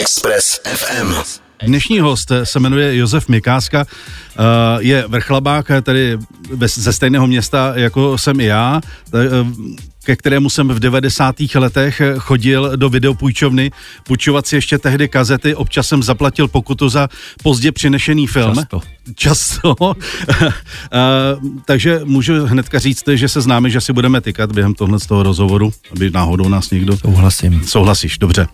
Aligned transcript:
Express 0.00 0.60
FM. 0.64 1.14
Dnešní 1.66 2.00
host 2.00 2.32
se 2.44 2.60
jmenuje 2.60 2.96
Josef 2.96 3.28
Mikáska, 3.28 3.86
eh, 3.86 4.42
je 4.78 5.04
vrchlabák, 5.08 5.70
tedy 5.82 6.18
ze 6.66 6.92
stejného 6.92 7.26
města, 7.26 7.72
jako 7.76 8.18
jsem 8.18 8.40
i 8.40 8.44
já, 8.44 8.80
eh, 9.14 9.18
ke 10.04 10.16
kterému 10.16 10.50
jsem 10.50 10.68
v 10.68 10.78
90. 10.78 11.36
letech 11.54 12.02
chodil 12.18 12.76
do 12.76 12.88
videopůjčovny, 12.88 13.70
půjčovat 14.06 14.46
si 14.46 14.56
ještě 14.56 14.78
tehdy 14.78 15.08
kazety, 15.08 15.54
občas 15.54 15.88
jsem 15.88 16.02
zaplatil 16.02 16.48
pokutu 16.48 16.88
za 16.88 17.08
pozdě 17.42 17.72
přinešený 17.72 18.26
film. 18.26 18.54
Často. 18.54 18.80
Často. 19.14 19.76
takže 21.64 22.00
můžu 22.04 22.46
hnedka 22.46 22.78
říct, 22.78 23.04
že 23.14 23.28
se 23.28 23.40
známe, 23.40 23.70
že 23.70 23.80
si 23.80 23.92
budeme 23.92 24.20
tykat 24.20 24.52
během 24.52 24.74
tohle 24.74 25.00
z 25.00 25.06
toho 25.06 25.22
rozhovoru, 25.22 25.72
aby 25.92 26.10
náhodou 26.10 26.48
nás 26.48 26.70
někdo... 26.70 26.96
Souhlasím. 26.96 27.62
Souhlasíš, 27.64 28.18
dobře. 28.18 28.46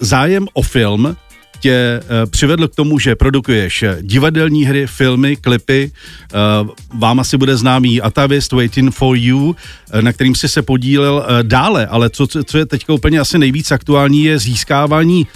zájem 0.00 0.46
o 0.52 0.62
film 0.62 1.16
tě 1.64 2.00
uh, 2.02 2.30
přivedl 2.30 2.68
k 2.68 2.74
tomu, 2.74 2.98
že 2.98 3.16
produkuješ 3.16 3.84
divadelní 4.02 4.64
hry, 4.64 4.86
filmy, 4.86 5.36
klipy. 5.36 5.90
Uh, 6.60 6.68
vám 7.00 7.20
asi 7.20 7.36
bude 7.36 7.56
známý 7.56 8.00
Atavist, 8.00 8.52
Waiting 8.52 8.94
for 8.94 9.16
You, 9.16 9.56
na 10.00 10.12
kterým 10.12 10.34
jsi 10.34 10.48
se 10.48 10.62
podílel 10.62 11.26
dále, 11.42 11.86
ale 11.86 12.10
co, 12.10 12.26
co 12.26 12.58
je 12.58 12.66
teď 12.66 12.88
úplně 12.88 13.20
asi 13.20 13.38
nejvíc 13.38 13.72
aktuální, 13.72 14.24
je 14.24 14.38
získávání 14.38 15.26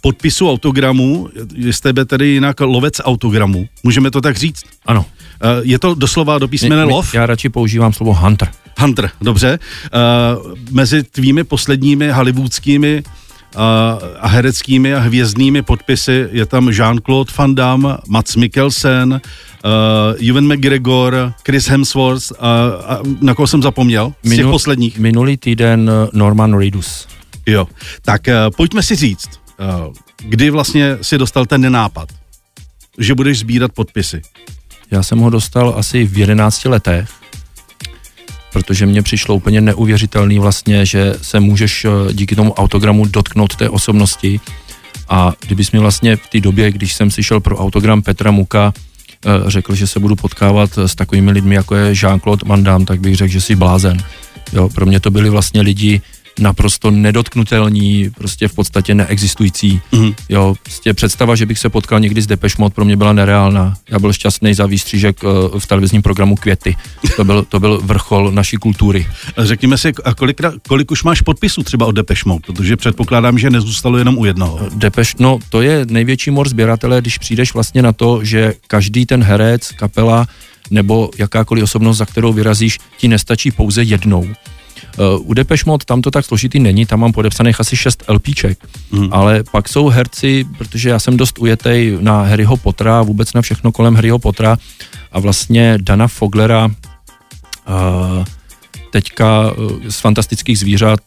podpisu 0.00 0.50
autogramů. 0.50 1.28
Je 1.54 1.72
z 1.72 1.80
tebe 1.80 2.04
tedy 2.04 2.26
jinak 2.26 2.60
lovec 2.60 3.00
autogramů. 3.04 3.68
Můžeme 3.82 4.10
to 4.10 4.20
tak 4.20 4.36
říct? 4.36 4.62
Ano. 4.86 5.06
Je 5.62 5.78
to 5.78 5.94
doslova 5.94 6.38
do 6.38 6.48
písmene 6.48 6.84
lov? 6.84 7.14
Já 7.14 7.26
radši 7.26 7.48
používám 7.48 7.92
slovo 7.92 8.14
hunter. 8.14 8.48
Hunter, 8.78 9.10
dobře. 9.22 9.58
Mezi 10.70 11.02
tvými 11.02 11.44
posledními 11.44 12.10
hollywoodskými 12.10 13.02
a, 13.56 13.98
a 14.20 14.28
hereckými 14.28 14.94
a 14.94 14.98
hvězdnými 14.98 15.62
podpisy 15.62 16.28
je 16.32 16.46
tam 16.46 16.68
Jean-Claude 16.68 17.32
Van 17.38 17.54
Damme, 17.54 17.96
Mats 18.08 18.36
Mikkelsen, 18.36 19.20
uh, 19.64 20.28
Ewan 20.28 20.54
McGregor, 20.54 21.32
Chris 21.46 21.68
Hemsworth 21.68 22.32
a, 22.38 22.66
a 22.86 22.98
na 23.20 23.34
koho 23.34 23.46
jsem 23.46 23.62
zapomněl 23.62 24.12
z 24.22 24.28
těch 24.28 24.38
Minul, 24.38 24.52
posledních? 24.52 24.98
Minulý 24.98 25.36
týden 25.36 25.90
Norman 26.12 26.58
Reedus. 26.58 27.08
Jo, 27.46 27.68
tak 28.02 28.22
uh, 28.26 28.56
pojďme 28.56 28.82
si 28.82 28.96
říct, 28.96 29.30
uh, 29.60 29.94
kdy 30.22 30.50
vlastně 30.50 30.98
si 31.02 31.18
dostal 31.18 31.46
ten 31.46 31.72
nápad, 31.72 32.08
že 32.98 33.14
budeš 33.14 33.38
sbírat 33.38 33.72
podpisy? 33.72 34.22
Já 34.90 35.02
jsem 35.02 35.18
ho 35.18 35.30
dostal 35.30 35.74
asi 35.76 36.04
v 36.04 36.18
11 36.18 36.64
letech 36.64 37.23
protože 38.54 38.86
mně 38.86 39.02
přišlo 39.02 39.34
úplně 39.34 39.60
neuvěřitelný 39.60 40.38
vlastně, 40.38 40.86
že 40.86 41.14
se 41.22 41.40
můžeš 41.40 41.84
eh, 41.84 42.12
díky 42.12 42.36
tomu 42.36 42.52
autogramu 42.52 43.06
dotknout 43.06 43.56
té 43.56 43.68
osobnosti 43.68 44.40
a 45.08 45.32
kdybys 45.46 45.72
mi 45.72 45.78
vlastně 45.78 46.16
v 46.16 46.26
té 46.28 46.40
době, 46.40 46.72
když 46.72 46.94
jsem 46.94 47.10
si 47.10 47.22
šel 47.22 47.40
pro 47.40 47.58
autogram 47.58 48.02
Petra 48.02 48.30
Muka, 48.30 48.72
eh, 48.72 49.50
řekl, 49.50 49.74
že 49.74 49.86
se 49.86 50.00
budu 50.00 50.16
potkávat 50.16 50.78
s 50.78 50.94
takovými 50.94 51.30
lidmi, 51.30 51.54
jako 51.54 51.74
je 51.74 51.92
Jean-Claude 51.92 52.46
Van 52.46 52.64
Damme, 52.64 52.86
tak 52.86 53.00
bych 53.00 53.16
řekl, 53.16 53.32
že 53.32 53.40
jsi 53.40 53.54
blázen. 53.56 53.98
Jo, 54.52 54.68
pro 54.68 54.86
mě 54.86 55.00
to 55.00 55.10
byli 55.10 55.30
vlastně 55.30 55.60
lidi, 55.60 56.00
naprosto 56.38 56.90
nedotknutelní, 56.90 58.10
prostě 58.10 58.48
v 58.48 58.54
podstatě 58.54 58.94
neexistující. 58.94 59.80
Mm-hmm. 59.92 60.14
Jo, 60.28 60.54
prostě 60.62 60.94
představa, 60.94 61.34
že 61.34 61.46
bych 61.46 61.58
se 61.58 61.68
potkal 61.68 62.00
někdy 62.00 62.22
s 62.22 62.26
Depeche 62.26 62.56
Mode, 62.58 62.74
pro 62.74 62.84
mě 62.84 62.96
byla 62.96 63.12
nereálná. 63.12 63.74
Já 63.90 63.98
byl 63.98 64.12
šťastný 64.12 64.54
za 64.54 64.66
výstřížek 64.66 65.22
uh, 65.22 65.58
v 65.58 65.66
televizním 65.66 66.02
programu 66.02 66.36
Květy. 66.36 66.76
To 67.16 67.24
byl, 67.24 67.44
to 67.48 67.60
byl 67.60 67.80
vrchol 67.84 68.30
naší 68.30 68.56
kultury. 68.56 69.06
Řekněme 69.38 69.78
si, 69.78 69.92
a 70.04 70.14
kolik, 70.14 70.40
kolik 70.68 70.90
už 70.90 71.02
máš 71.02 71.20
podpisů 71.20 71.62
třeba 71.62 71.86
od 71.86 71.92
Depeche 71.92 72.22
Mode, 72.26 72.42
protože 72.46 72.76
předpokládám, 72.76 73.38
že 73.38 73.50
nezůstalo 73.50 73.98
jenom 73.98 74.18
u 74.18 74.24
jednoho. 74.24 74.60
Depeche, 74.74 75.14
no 75.18 75.38
to 75.48 75.62
je 75.62 75.86
největší 75.90 76.30
mor 76.30 76.48
sběratele, 76.48 77.00
když 77.00 77.18
přijdeš 77.18 77.54
vlastně 77.54 77.82
na 77.82 77.92
to, 77.92 78.24
že 78.24 78.54
každý 78.66 79.06
ten 79.06 79.22
herec, 79.22 79.70
kapela 79.72 80.26
nebo 80.70 81.10
jakákoliv 81.18 81.64
osobnost, 81.64 81.96
za 81.96 82.06
kterou 82.06 82.32
vyrazíš, 82.32 82.78
ti 82.98 83.08
nestačí 83.08 83.50
pouze 83.50 83.82
jednou 83.82 84.28
u 85.18 85.34
Depeche 85.34 85.64
Mode 85.66 85.84
tam 85.84 86.02
to 86.02 86.10
tak 86.10 86.24
složitý 86.24 86.60
není, 86.60 86.86
tam 86.86 87.00
mám 87.00 87.12
podepsaných 87.12 87.60
asi 87.60 87.76
6 87.76 88.04
LPček, 88.08 88.58
mm. 88.92 89.08
ale 89.12 89.44
pak 89.52 89.68
jsou 89.68 89.88
herci, 89.88 90.44
protože 90.58 90.88
já 90.88 90.98
jsem 90.98 91.16
dost 91.16 91.38
ujetej 91.38 91.98
na 92.00 92.22
Harryho 92.22 92.56
Pottera, 92.56 93.02
vůbec 93.02 93.32
na 93.32 93.42
všechno 93.42 93.72
kolem 93.72 93.94
Harryho 93.94 94.18
Pottera 94.18 94.56
a 95.12 95.20
vlastně 95.20 95.78
Dana 95.80 96.08
Foglera 96.08 96.66
uh, 96.66 98.24
teďka 98.90 99.52
uh, 99.52 99.70
z 99.88 100.00
fantastických 100.00 100.58
zvířat 100.58 101.00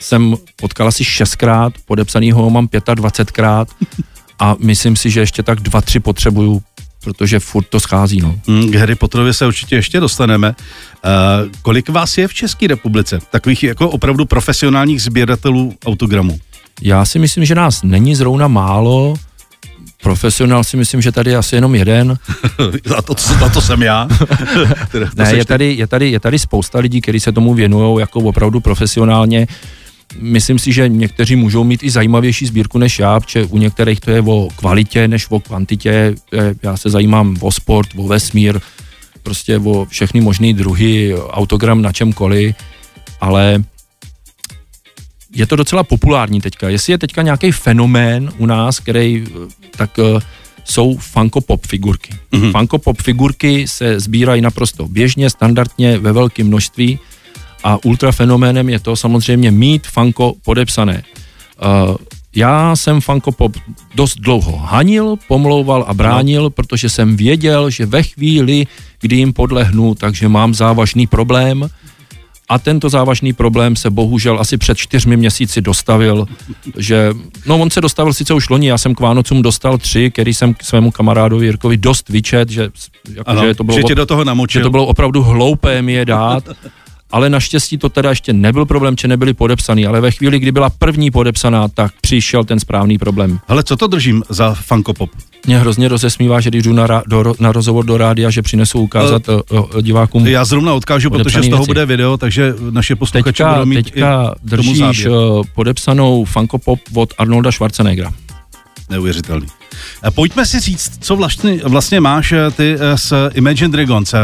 jsem 0.00 0.34
potkal 0.56 0.88
asi 0.88 1.04
šestkrát, 1.04 1.72
podepsanýho 1.86 2.42
ho 2.42 2.50
mám 2.50 2.66
25krát 2.66 3.66
a 4.38 4.56
myslím 4.58 4.96
si, 4.96 5.10
že 5.10 5.20
ještě 5.20 5.42
tak 5.42 5.60
dva, 5.60 5.80
tři 5.80 6.00
potřebuju 6.00 6.62
protože 7.00 7.40
furt 7.40 7.64
to 7.64 7.80
schází. 7.80 8.20
No. 8.20 8.40
Mm, 8.46 8.70
k 8.70 8.74
Harry 8.74 8.94
Potterovi 8.94 9.34
se 9.34 9.46
určitě 9.46 9.76
ještě 9.76 10.00
dostaneme. 10.00 10.48
Uh, 10.48 11.52
kolik 11.62 11.88
vás 11.88 12.18
je 12.18 12.28
v 12.28 12.34
České 12.34 12.66
republice? 12.66 13.18
Takových 13.30 13.62
jako 13.62 13.90
opravdu 13.90 14.24
profesionálních 14.24 15.02
sběratelů 15.02 15.74
autogramů? 15.86 16.38
Já 16.82 17.04
si 17.04 17.18
myslím, 17.18 17.44
že 17.44 17.54
nás 17.54 17.82
není 17.82 18.14
zrovna 18.14 18.48
málo. 18.48 19.14
Profesionál 20.02 20.64
si 20.64 20.76
myslím, 20.76 21.00
že 21.00 21.12
tady 21.12 21.30
je 21.30 21.36
asi 21.36 21.54
jenom 21.54 21.74
jeden. 21.74 22.18
a, 22.96 23.02
to, 23.02 23.14
a 23.44 23.48
to 23.48 23.60
jsem 23.60 23.82
já. 23.82 24.08
ne, 25.16 25.36
je 25.36 25.44
tady, 25.44 25.74
je, 25.74 25.86
tady, 25.86 26.10
je 26.10 26.20
tady 26.20 26.38
spousta 26.38 26.78
lidí, 26.78 27.00
kteří 27.00 27.20
se 27.20 27.32
tomu 27.32 27.54
věnují 27.54 28.00
jako 28.00 28.20
opravdu 28.20 28.60
profesionálně. 28.60 29.46
Myslím 30.20 30.58
si, 30.58 30.72
že 30.72 30.88
někteří 30.88 31.36
můžou 31.36 31.64
mít 31.64 31.82
i 31.82 31.90
zajímavější 31.90 32.46
sbírku 32.46 32.78
než 32.78 32.98
já, 32.98 33.20
protože 33.20 33.44
u 33.44 33.58
některých 33.58 34.00
to 34.00 34.10
je 34.10 34.22
o 34.22 34.48
kvalitě 34.56 35.08
než 35.08 35.26
o 35.30 35.40
kvantitě. 35.40 36.14
Já 36.62 36.76
se 36.76 36.90
zajímám 36.90 37.36
o 37.40 37.52
sport, 37.52 37.88
o 37.96 38.06
vesmír, 38.06 38.60
prostě 39.22 39.58
o 39.58 39.84
všechny 39.84 40.20
možné 40.20 40.52
druhy, 40.52 41.14
autogram 41.30 41.82
na 41.82 41.92
čemkoliv, 41.92 42.56
ale 43.20 43.64
je 45.34 45.46
to 45.46 45.56
docela 45.56 45.82
populární 45.82 46.40
teďka. 46.40 46.68
Jestli 46.68 46.92
je 46.92 46.98
teďka 46.98 47.22
nějaký 47.22 47.52
fenomén 47.52 48.32
u 48.38 48.46
nás, 48.46 48.80
který 48.80 49.26
tak 49.76 49.98
uh, 49.98 50.20
jsou 50.64 50.96
Funko 50.96 51.40
Pop 51.40 51.66
figurky. 51.66 52.14
Mm-hmm. 52.32 52.52
Funko 52.52 52.78
Pop 52.78 53.02
figurky 53.02 53.68
se 53.68 54.00
sbírají 54.00 54.42
naprosto 54.42 54.88
běžně, 54.88 55.30
standardně, 55.30 55.98
ve 55.98 56.12
velkém 56.12 56.46
množství 56.46 56.98
a 57.64 57.84
ultrafenoménem 57.84 58.68
je 58.68 58.80
to 58.80 58.96
samozřejmě 58.96 59.50
mít 59.50 59.86
Funko 59.86 60.34
podepsané. 60.44 61.02
Uh, 61.88 61.96
já 62.36 62.76
jsem 62.76 63.00
Funko 63.00 63.32
Pop 63.32 63.56
dost 63.94 64.14
dlouho 64.18 64.56
hanil, 64.56 65.16
pomlouval 65.28 65.84
a 65.88 65.94
bránil, 65.94 66.42
no. 66.42 66.50
protože 66.50 66.88
jsem 66.88 67.16
věděl, 67.16 67.70
že 67.70 67.86
ve 67.86 68.02
chvíli, 68.02 68.66
kdy 69.00 69.16
jim 69.16 69.32
podlehnu, 69.32 69.94
takže 69.94 70.28
mám 70.28 70.54
závažný 70.54 71.06
problém 71.06 71.68
a 72.48 72.58
tento 72.58 72.88
závažný 72.88 73.32
problém 73.32 73.76
se 73.76 73.90
bohužel 73.90 74.40
asi 74.40 74.56
před 74.56 74.78
čtyřmi 74.78 75.16
měsíci 75.16 75.60
dostavil, 75.60 76.26
že, 76.76 77.10
no 77.46 77.58
on 77.58 77.70
se 77.70 77.80
dostavil 77.80 78.12
sice 78.12 78.34
už 78.34 78.48
loni, 78.48 78.68
já 78.68 78.78
jsem 78.78 78.94
k 78.94 79.00
Vánocům 79.00 79.42
dostal 79.42 79.78
tři, 79.78 80.10
který 80.10 80.34
jsem 80.34 80.54
k 80.54 80.62
svému 80.62 80.90
kamarádovi 80.90 81.46
Jirkovi 81.46 81.76
dost 81.76 82.08
vyčet, 82.08 82.50
že, 82.50 82.62
jako, 83.14 83.30
ano, 83.30 83.46
že 83.46 83.54
to 83.54 83.64
bylo, 83.64 83.88
že 83.88 83.94
do 83.94 84.06
toho 84.06 84.24
namočil. 84.24 84.60
Že 84.60 84.62
to 84.62 84.70
bylo 84.70 84.86
opravdu 84.86 85.22
hloupé 85.22 85.82
mi 85.82 85.92
je 85.92 86.04
dát 86.04 86.44
ale 87.10 87.30
naštěstí 87.30 87.78
to 87.78 87.88
teda 87.88 88.10
ještě 88.10 88.32
nebyl 88.32 88.66
problém, 88.66 88.94
že 89.00 89.08
nebyly 89.08 89.34
podepsaný, 89.34 89.86
ale 89.86 90.00
ve 90.00 90.10
chvíli, 90.10 90.38
kdy 90.38 90.52
byla 90.52 90.70
první 90.70 91.10
podepsaná, 91.10 91.68
tak 91.68 91.92
přišel 92.00 92.44
ten 92.44 92.60
správný 92.60 92.98
problém. 92.98 93.38
Ale 93.48 93.62
co 93.62 93.76
to 93.76 93.86
držím 93.86 94.22
za 94.28 94.54
Funko 94.54 94.94
Pop? 94.94 95.10
Mě 95.46 95.58
hrozně 95.58 95.88
rozesmívá, 95.88 96.40
že 96.40 96.50
když 96.50 96.62
jdu 96.62 96.72
na, 96.72 97.02
do, 97.06 97.34
na 97.40 97.52
rozhovor 97.52 97.84
do 97.84 97.98
rádia, 97.98 98.30
že 98.30 98.42
přinesu 98.42 98.80
ukázat 98.80 99.28
uh, 99.28 99.40
uh, 99.50 99.82
divákům. 99.82 100.26
Já 100.26 100.44
zrovna 100.44 100.74
odkážu, 100.74 101.10
protože 101.10 101.42
z 101.42 101.48
toho 101.48 101.62
věci. 101.62 101.68
bude 101.68 101.86
video, 101.86 102.16
takže 102.16 102.54
naše 102.70 102.96
posluchače 102.96 103.44
budou 103.44 103.64
mít 103.64 103.74
teďka 103.74 104.34
i 104.44 104.48
držíš 104.48 105.06
uh, 105.06 105.14
podepsanou 105.54 106.24
Funko 106.24 106.58
Pop 106.58 106.80
od 106.94 107.14
Arnolda 107.18 107.52
Schwarzeneggera. 107.52 108.12
Neuvěřitelný. 108.90 109.46
Pojďme 110.14 110.46
si 110.46 110.60
říct, 110.60 110.98
co 111.00 111.16
vlastně, 111.16 111.60
vlastně 111.64 112.00
máš 112.00 112.34
ty 112.56 112.76
s 112.94 113.30
Imagine 113.34 113.68
Dragons. 113.68 114.14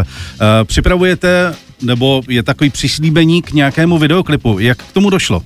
Připravujete 0.64 1.54
nebo 1.82 2.22
je 2.28 2.42
takový 2.42 2.70
přislíbení 2.70 3.42
k 3.42 3.52
nějakému 3.52 3.98
videoklipu. 3.98 4.58
Jak 4.58 4.78
k 4.82 4.92
tomu 4.92 5.10
došlo? 5.10 5.42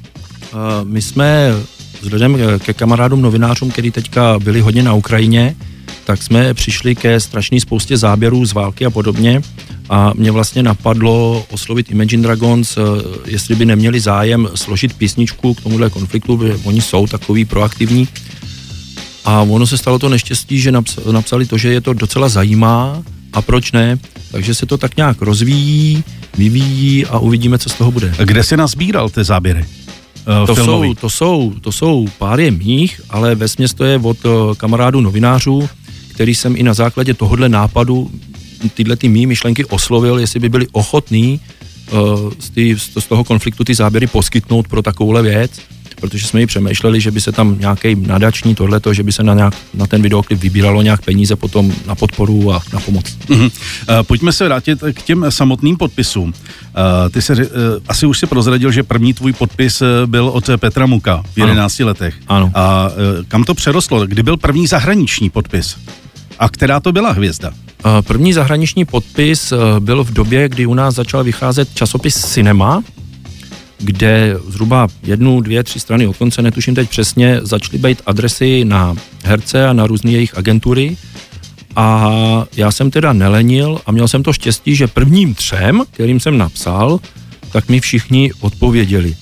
My 0.85 1.03
jsme 1.03 1.53
vzhledem 2.01 2.39
ke 2.59 2.73
kamarádům 2.73 3.23
novinářům, 3.23 3.71
kteří 3.71 3.91
teďka 3.91 4.39
byli 4.39 4.61
hodně 4.61 4.83
na 4.83 4.95
Ukrajině, 4.95 5.57
tak 6.05 6.23
jsme 6.23 6.55
přišli 6.55 6.95
ke 6.95 7.21
strašné 7.21 7.61
spoustě 7.61 7.97
záběrů 7.97 8.45
z 8.45 8.53
války 8.53 8.87
a 8.87 8.91
podobně 8.91 9.43
a 9.89 10.13
mě 10.15 10.31
vlastně 10.31 10.63
napadlo 10.63 11.47
oslovit 11.51 11.91
Imagine 11.91 12.23
Dragons, 12.23 12.77
eh, 12.77 12.81
jestli 13.27 13.55
by 13.55 13.65
neměli 13.65 14.01
zájem 14.01 14.49
složit 14.55 14.93
písničku 14.93 15.55
k 15.55 15.61
tomuhle 15.61 15.91
konfliktu, 15.91 16.39
protože 16.39 16.57
oni 16.65 16.81
jsou 16.81 17.07
takový 17.07 17.45
proaktivní. 17.45 18.09
A 19.25 19.43
ono 19.43 19.67
se 19.67 19.79
stalo 19.79 19.99
to 19.99 20.09
neštěstí, 20.09 20.61
že 20.61 20.73
napsali 21.11 21.47
to, 21.47 21.59
že 21.59 21.73
je 21.73 21.81
to 21.81 21.93
docela 21.93 22.29
zajímá 22.29 23.03
a 23.39 23.43
proč 23.43 23.73
ne. 23.73 23.99
Takže 24.31 24.55
se 24.55 24.67
to 24.67 24.79
tak 24.79 24.97
nějak 24.97 25.23
rozvíjí, 25.23 26.05
vyvíjí 26.39 27.07
a 27.07 27.19
uvidíme, 27.19 27.59
co 27.59 27.69
z 27.69 27.75
toho 27.75 27.91
bude. 27.91 28.15
Kde 28.25 28.43
jsi 28.43 28.57
nazbíral 28.57 29.09
ty 29.09 29.25
záběry? 29.25 29.65
uh, 30.29 30.47
to 30.47 30.55
filmový. 30.55 30.89
Jsou, 30.89 30.95
to, 30.95 31.11
jsou, 31.11 31.53
to 31.61 31.73
jsou 31.73 32.07
páry 32.19 32.51
mých, 32.51 33.01
ale 33.11 33.35
ve 33.35 33.47
to 33.77 33.85
je 33.85 33.99
od 33.99 34.25
uh, 34.25 34.55
kamarádů 34.55 35.01
novinářů, 35.01 35.69
který 36.09 36.35
jsem 36.35 36.57
i 36.57 36.63
na 36.63 36.75
základě 36.75 37.15
tohohle 37.15 37.49
nápadu 37.49 38.11
tyhle 38.75 38.97
ty 38.97 39.09
mý 39.09 39.27
myšlenky 39.27 39.65
oslovil, 39.65 40.19
jestli 40.19 40.41
by 40.41 40.49
byli 40.49 40.67
ochotní 40.73 41.41
uh, 41.91 41.99
z, 42.39 42.51
tý, 42.51 42.77
z 42.99 43.07
toho 43.09 43.25
konfliktu 43.25 43.65
ty 43.65 43.75
záběry 43.75 44.07
poskytnout 44.07 44.69
pro 44.69 44.83
takovouhle 44.83 45.23
věc 45.23 45.51
protože 46.01 46.27
jsme 46.27 46.41
ji 46.41 46.47
přemýšleli, 46.47 47.01
že 47.01 47.11
by 47.11 47.21
se 47.21 47.33
tam 47.33 47.57
nějaký 47.59 47.95
nadační 47.95 48.55
tohleto, 48.55 48.95
že 48.95 49.03
by 49.03 49.13
se 49.13 49.23
na, 49.23 49.35
nějak, 49.35 49.55
na 49.75 49.87
ten 49.87 50.03
videoklip 50.03 50.41
vybíralo 50.41 50.83
nějak 50.83 51.03
peníze 51.03 51.37
potom 51.37 51.73
na 51.87 51.95
podporu 51.95 52.53
a 52.53 52.61
na 52.73 52.81
pomoc. 52.81 53.19
Uh, 53.31 53.47
pojďme 54.03 54.33
se 54.33 54.45
vrátit 54.45 54.79
k 54.93 55.03
těm 55.03 55.27
samotným 55.29 55.77
podpisům. 55.77 56.29
Uh, 56.29 56.35
ty 57.11 57.23
se 57.23 57.33
uh, 57.33 57.43
asi 57.89 58.07
už 58.07 58.19
si 58.19 58.27
prozradil, 58.27 58.73
že 58.73 58.83
první 58.83 59.15
tvůj 59.15 59.33
podpis 59.33 59.83
byl 60.07 60.29
od 60.29 60.51
Petra 60.57 60.87
Muka 60.87 61.23
v 61.35 61.39
11 61.39 61.81
ano. 61.81 61.87
letech. 61.87 62.15
Ano. 62.29 62.51
A 62.55 62.91
kam 63.29 63.45
to 63.45 63.55
přerostlo? 63.55 64.07
Kdy 64.07 64.23
byl 64.23 64.37
první 64.37 64.67
zahraniční 64.67 65.31
podpis? 65.31 65.77
A 66.39 66.49
která 66.49 66.81
to 66.81 66.93
byla 66.93 67.13
hvězda? 67.13 67.53
První 68.01 68.33
zahraniční 68.33 68.85
podpis 68.85 69.53
byl 69.79 70.05
v 70.05 70.13
době, 70.13 70.49
kdy 70.49 70.67
u 70.67 70.75
nás 70.75 70.95
začal 70.95 71.25
vycházet 71.25 71.75
časopis 71.75 72.15
Cinema, 72.15 72.83
kde 73.79 74.37
zhruba 74.49 74.89
jednu, 75.03 75.41
dvě, 75.41 75.63
tři 75.63 75.81
strany 75.81 76.07
od 76.07 76.17
konce, 76.17 76.43
netuším 76.43 76.75
teď 76.75 76.91
přesně, 76.91 77.41
začaly 77.43 77.79
být 77.79 78.03
adresy 78.07 78.65
na 78.65 78.97
herce 79.25 79.69
a 79.69 79.73
na 79.73 79.87
různé 79.87 80.11
jejich 80.11 80.39
agentury. 80.39 80.97
A 81.77 82.11
já 82.57 82.71
jsem 82.71 82.91
teda 82.91 83.13
nelenil 83.13 83.81
a 83.87 83.93
měl 83.93 84.09
jsem 84.09 84.23
to 84.23 84.33
štěstí, 84.33 84.77
že 84.77 84.87
prvním 84.87 85.35
třem, 85.35 85.83
kterým 85.91 86.21
jsem 86.21 86.39
napsal, 86.39 87.01
tak 87.53 87.69
mi 87.69 87.81
všichni 87.81 88.33
odpověděli. 88.41 89.17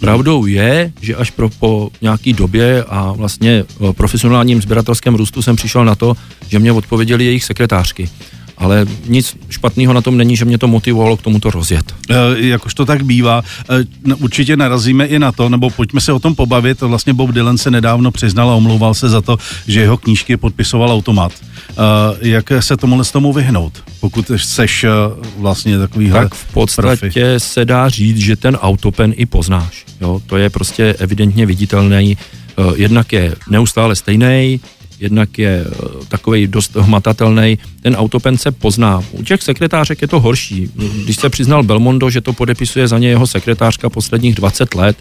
Pravdou 0.00 0.46
je, 0.46 0.92
že 1.00 1.16
až 1.16 1.30
pro, 1.30 1.48
po 1.48 1.90
nějaký 2.00 2.32
době 2.32 2.84
a 2.88 3.12
vlastně 3.12 3.64
profesionálním 3.92 4.62
sběratelském 4.62 5.14
růstu 5.14 5.42
jsem 5.42 5.56
přišel 5.56 5.84
na 5.84 5.94
to, 5.94 6.16
že 6.48 6.58
mě 6.58 6.72
odpověděli 6.72 7.24
jejich 7.24 7.44
sekretářky 7.44 8.08
ale 8.58 8.86
nic 9.06 9.36
špatného 9.50 9.92
na 9.92 10.00
tom 10.00 10.16
není, 10.16 10.36
že 10.36 10.44
mě 10.44 10.58
to 10.58 10.68
motivovalo 10.68 11.16
k 11.16 11.22
tomuto 11.22 11.50
rozjet. 11.50 11.94
E, 12.10 12.14
jakož 12.46 12.74
to 12.74 12.86
tak 12.86 13.02
bývá, 13.02 13.42
e, 13.70 14.14
určitě 14.14 14.56
narazíme 14.56 15.06
i 15.06 15.18
na 15.18 15.32
to, 15.32 15.48
nebo 15.48 15.70
pojďme 15.70 16.00
se 16.00 16.12
o 16.12 16.18
tom 16.18 16.34
pobavit. 16.34 16.80
Vlastně 16.80 17.14
Bob 17.14 17.30
Dylan 17.30 17.58
se 17.58 17.70
nedávno 17.70 18.10
přiznal 18.10 18.50
a 18.50 18.54
omlouval 18.54 18.94
se 18.94 19.08
za 19.08 19.20
to, 19.20 19.36
že 19.66 19.80
jeho 19.80 19.96
knížky 19.96 20.36
podpisoval 20.36 20.92
automat. 20.92 21.32
E, 22.22 22.28
jak 22.28 22.52
se 22.60 22.76
tomu 22.76 23.04
z 23.04 23.12
tomu 23.12 23.32
vyhnout, 23.32 23.82
pokud 24.00 24.30
seš 24.36 24.84
e, 24.84 24.88
vlastně 25.38 25.78
takový 25.78 26.10
Tak 26.10 26.34
v 26.34 26.52
podstatě 26.52 26.96
profi. 26.96 27.40
se 27.40 27.64
dá 27.64 27.88
říct, 27.88 28.18
že 28.18 28.36
ten 28.36 28.56
autopen 28.56 29.14
i 29.16 29.26
poznáš. 29.26 29.84
Jo? 30.00 30.20
To 30.26 30.36
je 30.36 30.50
prostě 30.50 30.94
evidentně 30.98 31.46
viditelný. 31.46 32.12
E, 32.12 32.16
jednak 32.76 33.12
je 33.12 33.34
neustále 33.50 33.96
stejný, 33.96 34.60
jednak 35.04 35.38
je 35.38 35.64
eh, 35.66 36.04
takový 36.08 36.46
dost 36.46 36.76
hmatatelný. 36.76 37.58
Ten 37.82 37.96
autopen 37.96 38.38
se 38.38 38.50
pozná. 38.50 39.02
U 39.12 39.22
těch 39.22 39.42
sekretářek 39.42 40.02
je 40.02 40.08
to 40.08 40.20
horší. 40.20 40.70
Když 41.04 41.16
se 41.16 41.28
přiznal 41.30 41.62
Belmondo, 41.62 42.10
že 42.10 42.20
to 42.20 42.32
podepisuje 42.32 42.88
za 42.88 42.98
ně 42.98 43.08
jeho 43.08 43.26
sekretářka 43.26 43.90
posledních 43.90 44.34
20 44.34 44.74
let, 44.74 44.96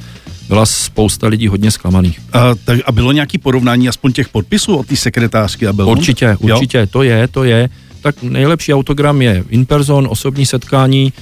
byla 0.48 0.66
spousta 0.66 1.28
lidí 1.28 1.48
hodně 1.48 1.72
zklamaných. 1.72 2.20
A, 2.34 2.56
tak, 2.66 2.80
a 2.86 2.92
bylo 2.92 3.12
nějaký 3.12 3.38
porovnání 3.38 3.90
aspoň 3.90 4.14
těch 4.14 4.30
podpisů 4.30 4.76
od 4.76 4.88
té 4.88 4.96
sekretářky 4.96 5.68
a 5.68 5.74
Belmondo? 5.74 6.00
Určitě, 6.00 6.38
určitě, 6.40 6.78
jo? 6.78 6.88
to 6.92 7.04
je, 7.04 7.28
to 7.28 7.44
je. 7.44 7.70
Tak 8.02 8.24
nejlepší 8.24 8.74
autogram 8.74 9.22
je 9.22 9.44
in 9.50 9.66
person, 9.66 10.08
osobní 10.10 10.46
setkání, 10.46 11.14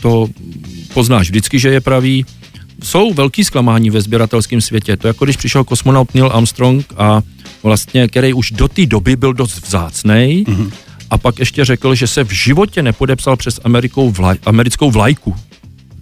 to 0.00 0.28
poznáš 0.94 1.30
vždycky, 1.30 1.58
že 1.58 1.68
je 1.68 1.80
pravý 1.80 2.24
jsou 2.82 3.14
velký 3.14 3.44
zklamání 3.44 3.90
ve 3.90 4.00
sběratelském 4.00 4.60
světě. 4.60 4.96
To 4.96 5.06
jako 5.06 5.24
když 5.24 5.36
přišel 5.36 5.64
kosmonaut 5.64 6.14
Neil 6.14 6.30
Armstrong 6.34 6.84
a 6.96 7.22
vlastně, 7.62 8.08
který 8.08 8.32
už 8.32 8.50
do 8.50 8.68
té 8.68 8.86
doby 8.86 9.16
byl 9.16 9.32
dost 9.32 9.66
vzácnej 9.66 10.44
mm-hmm. 10.44 10.70
a 11.10 11.18
pak 11.18 11.38
ještě 11.38 11.64
řekl, 11.64 11.94
že 11.94 12.06
se 12.06 12.24
v 12.24 12.30
životě 12.30 12.82
nepodepsal 12.82 13.36
přes 13.36 13.60
Amerikou 13.64 14.10
vlaj, 14.10 14.36
americkou 14.46 14.90
vlajku. 14.90 15.36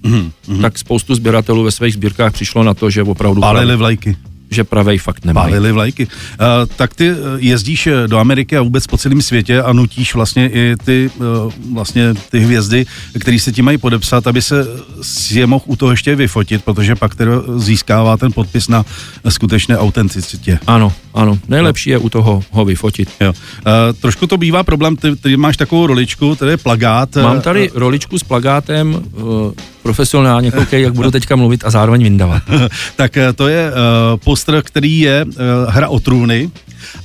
Mm-hmm. 0.03 0.61
Tak 0.61 0.79
spoustu 0.79 1.15
sběratelů 1.15 1.63
ve 1.63 1.71
svých 1.71 1.95
sbírkách 1.95 2.33
přišlo 2.33 2.63
na 2.63 2.75
to, 2.75 2.91
že 2.91 3.03
opravdu... 3.03 3.41
Pálili 3.41 3.77
vlajky 3.77 4.17
že 4.51 4.65
pravej 4.65 4.99
fakt 4.99 5.25
nemají. 5.25 5.45
Pálili 5.45 5.73
vlajky. 5.73 6.07
Uh, 6.07 6.67
tak 6.77 6.95
ty 6.95 7.11
eh, 7.11 7.15
jezdíš 7.37 7.87
eh, 7.87 8.09
do 8.09 8.19
Ameriky 8.19 8.57
a 8.57 8.63
vůbec 8.63 8.87
po 8.87 8.99
celém 8.99 9.23
světě 9.23 9.63
a 9.63 9.73
nutíš 9.73 10.15
vlastně 10.15 10.49
i 10.49 10.75
ty, 10.85 11.11
uh, 11.17 11.53
vlastně 11.73 12.15
ty 12.31 12.39
hvězdy, 12.41 12.87
které 13.21 13.39
se 13.39 13.53
ti 13.53 13.63
mají 13.63 13.79
podepsat, 13.79 14.27
aby 14.27 14.43
se 14.43 14.67
si 15.03 15.39
je 15.39 15.47
mohl 15.47 15.65
u 15.67 15.77
toho 15.77 15.91
ještě 15.91 16.15
vyfotit, 16.15 16.65
protože 16.65 16.95
pak 16.95 17.15
tedy 17.15 17.31
získává 17.57 18.17
ten 18.17 18.33
podpis 18.33 18.69
na 18.69 18.85
skutečné 19.29 19.79
autenticitě. 19.79 20.59
Ano, 20.67 20.93
ano. 21.15 21.39
Nejlepší 21.49 21.91
je 21.91 21.99
u 21.99 22.09
toho 22.09 22.43
ho 22.51 22.65
vyfotit. 22.65 23.09
Jo. 23.21 23.33
Uh, 23.33 23.73
trošku 24.01 24.27
to 24.27 24.37
bývá 24.37 24.63
problém, 24.63 24.97
ty, 24.97 25.17
ty 25.17 25.37
máš 25.37 25.57
takovou 25.57 25.87
roličku, 25.87 26.35
to 26.35 26.47
je 26.47 26.57
plagát. 26.57 27.17
Mám 27.17 27.41
tady 27.41 27.71
roličku 27.75 28.19
s 28.19 28.23
plagátem, 28.25 29.03
uh, 29.13 29.53
profesionálně 29.83 30.51
koukej, 30.51 30.83
jak 30.83 30.95
budu 30.95 31.11
teďka 31.11 31.37
mluvit 31.37 31.65
a 31.65 31.71
zároveň 31.71 32.03
vyndavat. 32.03 32.43
tak 32.97 33.19
to 33.35 33.49
je 33.49 33.71
uh, 33.71 33.77
poster, 34.25 34.63
který 34.63 34.99
je 35.01 35.25
uh, 35.25 35.33
hra 35.69 35.89
o 35.89 36.01
trůny 36.01 36.51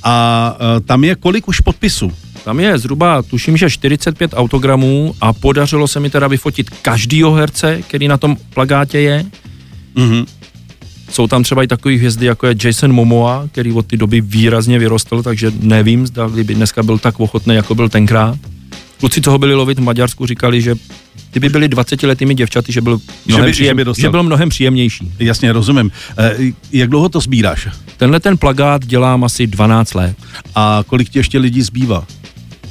a 0.02 0.56
uh, 0.60 0.86
tam 0.86 1.04
je 1.04 1.14
kolik 1.14 1.48
už 1.48 1.60
podpisů? 1.60 2.12
Tam 2.44 2.60
je 2.60 2.78
zhruba, 2.78 3.22
tuším, 3.22 3.56
že 3.56 3.70
45 3.70 4.30
autogramů 4.34 5.14
a 5.20 5.32
podařilo 5.32 5.88
se 5.88 6.00
mi 6.00 6.10
teda 6.10 6.28
vyfotit 6.28 6.70
každýho 6.70 7.32
herce, 7.32 7.82
který 7.82 8.08
na 8.08 8.16
tom 8.16 8.36
plagátě 8.54 8.98
je. 8.98 9.24
Mm-hmm. 9.96 10.26
Jsou 11.10 11.26
tam 11.26 11.42
třeba 11.42 11.62
i 11.62 11.66
takový 11.66 11.96
hvězdy, 11.96 12.26
jako 12.26 12.46
je 12.46 12.54
Jason 12.64 12.92
Momoa, 12.92 13.48
který 13.52 13.72
od 13.72 13.86
té 13.86 13.96
doby 13.96 14.20
výrazně 14.20 14.78
vyrostl, 14.78 15.22
takže 15.22 15.52
nevím, 15.60 16.06
zda 16.06 16.28
by 16.28 16.54
dneska 16.54 16.82
byl 16.82 16.98
tak 16.98 17.20
ochotný, 17.20 17.54
jako 17.54 17.74
byl 17.74 17.88
tenkrát. 17.88 18.38
Kluci, 19.04 19.20
co 19.20 19.30
ho 19.30 19.38
byli 19.38 19.54
lovit 19.54 19.78
v 19.78 19.82
Maďarsku, 19.82 20.26
říkali, 20.26 20.62
že 20.62 20.74
ty 21.30 21.40
by 21.40 21.48
byli 21.48 21.68
20-letými 21.68 22.34
děvčaty, 22.34 22.72
že 22.72 22.80
byl, 22.80 23.00
mnohem, 23.26 23.44
že 23.44 23.46
by, 23.46 23.52
příjem, 23.52 23.78
že, 23.78 23.84
by 23.84 24.00
že 24.00 24.10
byl 24.10 24.22
mnohem 24.22 24.48
příjemnější. 24.48 25.12
Jasně, 25.18 25.52
rozumím. 25.52 25.90
E, 26.18 26.36
jak 26.72 26.90
dlouho 26.90 27.08
to 27.08 27.20
sbíráš? 27.20 27.68
Tenhle 27.96 28.20
ten 28.20 28.36
plagát 28.36 28.86
dělám 28.86 29.24
asi 29.24 29.46
12 29.46 29.94
let. 29.94 30.16
A 30.54 30.84
kolik 30.86 31.08
ti 31.08 31.18
ještě 31.18 31.38
lidí 31.38 31.62
zbývá? 31.62 32.06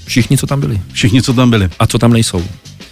Všichni, 0.06 0.38
co 0.38 0.48
tam 0.48 0.60
byli. 0.60 0.82
Všichni, 0.92 1.22
co 1.22 1.34
tam 1.34 1.50
byli. 1.50 1.70
A 1.80 1.88
co 1.88 2.00
tam 2.00 2.14
nejsou. 2.14 2.44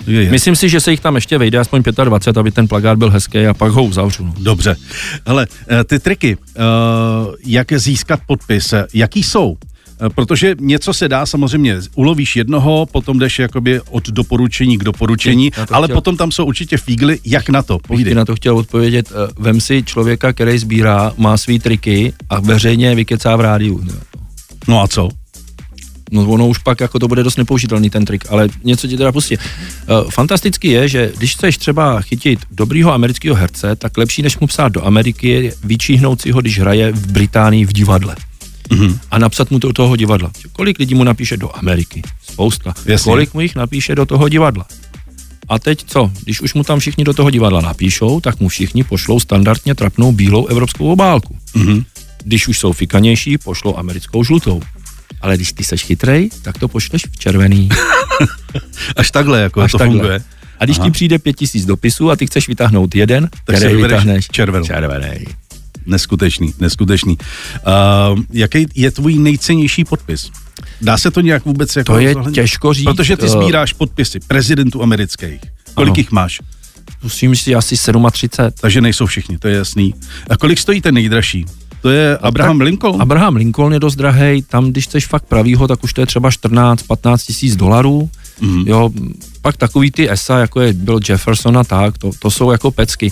Je, 0.07 0.23
je. 0.23 0.31
Myslím 0.31 0.55
si, 0.55 0.69
že 0.69 0.79
se 0.79 0.91
jich 0.91 0.99
tam 0.99 1.15
ještě 1.15 1.37
vejde 1.37 1.59
aspoň 1.59 1.83
25, 2.03 2.39
aby 2.39 2.51
ten 2.51 2.67
plagát 2.67 2.97
byl 2.97 3.09
hezký 3.09 3.45
a 3.45 3.53
pak 3.53 3.71
ho 3.71 3.83
uzavřu. 3.83 4.25
No. 4.25 4.33
Dobře. 4.39 4.75
Hele, 5.27 5.47
eh, 5.69 5.83
ty 5.83 5.99
triky, 5.99 6.37
jak 7.45 7.73
získat 7.73 8.19
podpis, 8.27 8.73
jaký 8.93 9.23
jsou? 9.23 9.57
Eh, 10.01 10.09
protože 10.09 10.55
něco 10.59 10.93
se 10.93 11.09
dá 11.09 11.25
samozřejmě, 11.25 11.77
ulovíš 11.95 12.35
jednoho, 12.35 12.85
potom 12.91 13.19
jdeš 13.19 13.39
jakoby 13.39 13.81
od 13.81 14.09
doporučení 14.09 14.77
k 14.77 14.83
doporučení, 14.83 15.51
ale 15.71 15.87
chtěl... 15.87 15.95
potom 15.95 16.17
tam 16.17 16.31
jsou 16.31 16.45
určitě 16.45 16.77
fígly, 16.77 17.19
jak 17.25 17.49
na 17.49 17.61
to, 17.61 17.79
povídej. 17.79 18.13
na 18.13 18.25
to 18.25 18.35
chtěl 18.35 18.57
odpovědět, 18.57 19.11
eh, 19.11 19.33
vem 19.39 19.61
si 19.61 19.83
člověka, 19.83 20.33
který 20.33 20.57
sbírá, 20.57 21.13
má 21.17 21.37
svý 21.37 21.59
triky 21.59 22.13
a 22.29 22.39
veřejně 22.39 22.95
vykecá 22.95 23.35
v 23.35 23.41
rádiu. 23.41 23.83
No 24.67 24.81
a 24.81 24.87
co? 24.87 25.09
No 26.11 26.29
ono 26.29 26.47
už 26.47 26.57
pak 26.57 26.79
jako 26.81 26.99
to 26.99 27.07
bude 27.07 27.23
dost 27.23 27.37
nepoužitelný 27.37 27.89
ten 27.89 28.05
trik, 28.05 28.23
ale 28.29 28.49
něco 28.63 28.87
ti 28.87 28.97
teda 28.97 29.11
pustí. 29.11 29.37
Uh, 29.37 30.09
fantasticky 30.09 30.67
je, 30.67 30.87
že 30.87 31.11
když 31.17 31.33
chceš 31.33 31.57
třeba 31.57 32.01
chytit 32.01 32.39
dobrýho 32.51 32.93
amerického 32.93 33.35
herce, 33.35 33.75
tak 33.75 33.97
lepší 33.97 34.21
než 34.21 34.39
mu 34.39 34.47
psát 34.47 34.69
do 34.69 34.85
Ameriky 34.85 35.29
je 35.29 35.53
vyčíhnout 35.63 36.21
si 36.21 36.31
ho, 36.31 36.41
když 36.41 36.59
hraje 36.59 36.91
v 36.91 37.11
Británii 37.11 37.65
v 37.65 37.73
divadle 37.73 38.15
mm-hmm. 38.71 38.99
a 39.11 39.17
napsat 39.19 39.51
mu 39.51 39.59
to 39.59 39.67
do 39.67 39.73
toho 39.73 39.95
divadla. 39.95 40.31
Kolik 40.51 40.79
lidí 40.79 40.95
mu 40.95 41.03
napíše 41.03 41.37
do 41.37 41.57
Ameriky? 41.57 42.01
Spousta. 42.31 42.73
Jasně. 42.85 43.11
Kolik 43.11 43.33
mu 43.33 43.41
jich 43.41 43.55
napíše 43.55 43.95
do 43.95 44.05
toho 44.05 44.29
divadla? 44.29 44.65
A 45.49 45.59
teď 45.59 45.83
co? 45.87 46.11
Když 46.23 46.41
už 46.41 46.53
mu 46.53 46.63
tam 46.63 46.79
všichni 46.79 47.03
do 47.03 47.13
toho 47.13 47.29
divadla 47.29 47.61
napíšou, 47.61 48.19
tak 48.19 48.39
mu 48.39 48.47
všichni 48.47 48.83
pošlou 48.83 49.19
standardně 49.19 49.75
trapnou 49.75 50.11
bílou 50.11 50.47
evropskou 50.47 50.91
obálku. 50.91 51.37
Mm-hmm. 51.55 51.83
Když 52.23 52.47
už 52.47 52.59
jsou 52.59 52.73
fikanější, 52.73 53.37
pošlou 53.37 53.77
americkou 53.77 54.23
žlutou. 54.23 54.61
Ale 55.21 55.35
když 55.35 55.53
ty 55.53 55.63
seš 55.63 55.83
chytrej, 55.83 56.29
tak 56.41 56.57
to 56.57 56.67
pošleš 56.67 57.01
v 57.11 57.17
červený. 57.17 57.69
Až 58.95 59.11
takhle, 59.11 59.41
jako 59.41 59.61
Až 59.61 59.71
to 59.71 59.77
takhle. 59.77 59.97
funguje. 59.97 60.23
A 60.59 60.65
když 60.65 60.79
Aha. 60.79 60.87
ti 60.87 60.91
přijde 60.91 61.19
pět 61.19 61.35
tisíc 61.35 61.65
dopisů 61.65 62.11
a 62.11 62.15
ty 62.15 62.27
chceš 62.27 62.47
vytáhnout 62.47 62.95
jeden, 62.95 63.29
tak 63.45 63.55
který 63.55 63.75
vytáhneš 63.75 64.27
červený. 64.31 64.65
červený. 64.65 65.25
Neskutečný, 65.85 66.53
neskutečný. 66.59 67.17
Uh, 67.17 68.19
jaký 68.33 68.65
je 68.75 68.91
tvůj 68.91 69.15
nejcennější 69.19 69.85
podpis? 69.85 70.31
Dá 70.81 70.97
se 70.97 71.11
to 71.11 71.21
nějak 71.21 71.45
vůbec 71.45 71.75
jako 71.75 71.93
To 71.93 71.99
je 71.99 72.13
zohlednit? 72.13 72.35
těžko 72.35 72.73
říct. 72.73 72.85
Protože 72.85 73.17
ty 73.17 73.25
eh, 73.25 73.29
sbíráš 73.29 73.73
podpisy 73.73 74.19
prezidentů 74.27 74.83
amerických. 74.83 75.41
Kolik 75.73 75.89
ano. 75.89 75.97
jich 75.97 76.11
máš? 76.11 76.39
Musím 77.03 77.35
si 77.35 77.55
asi 77.55 77.75
37. 78.11 78.51
Takže 78.61 78.81
nejsou 78.81 79.05
všichni, 79.05 79.37
to 79.37 79.47
je 79.47 79.55
jasný. 79.55 79.93
A 80.29 80.37
kolik 80.37 80.59
stojí 80.59 80.81
ten 80.81 80.95
nejdražší? 80.95 81.45
To 81.81 81.89
je 81.89 82.17
Abraham 82.17 82.57
tak, 82.57 82.65
Lincoln? 82.65 83.01
Abraham 83.01 83.35
Lincoln 83.35 83.73
je 83.73 83.79
dost 83.79 83.95
drahý, 83.95 84.41
tam 84.41 84.71
když 84.71 84.85
chceš 84.85 85.07
fakt 85.07 85.25
pravýho, 85.25 85.67
tak 85.67 85.83
už 85.83 85.93
to 85.93 86.01
je 86.01 86.07
třeba 86.07 86.29
14-15 86.29 87.17
tisíc 87.17 87.55
dolarů. 87.55 88.09
Mm. 88.41 88.67
Jo, 88.67 88.89
pak 89.41 89.57
takový 89.57 89.91
ty 89.91 90.11
esa, 90.11 90.39
jako 90.39 90.61
je 90.61 90.73
byl 90.73 90.99
Jefferson 91.09 91.57
a 91.57 91.63
tak, 91.63 91.97
to, 91.97 92.11
to 92.19 92.31
jsou 92.31 92.51
jako 92.51 92.71
pecky. 92.71 93.11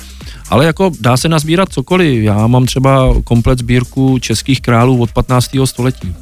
Ale 0.49 0.65
jako 0.65 0.91
dá 0.99 1.17
se 1.17 1.29
nazbírat 1.29 1.73
cokoliv. 1.73 2.23
Já 2.23 2.47
mám 2.47 2.65
třeba 2.65 3.13
komplet 3.23 3.59
sbírku 3.59 4.19
českých 4.19 4.61
králů 4.61 5.01
od 5.01 5.11
15. 5.11 5.49
století. 5.65 6.15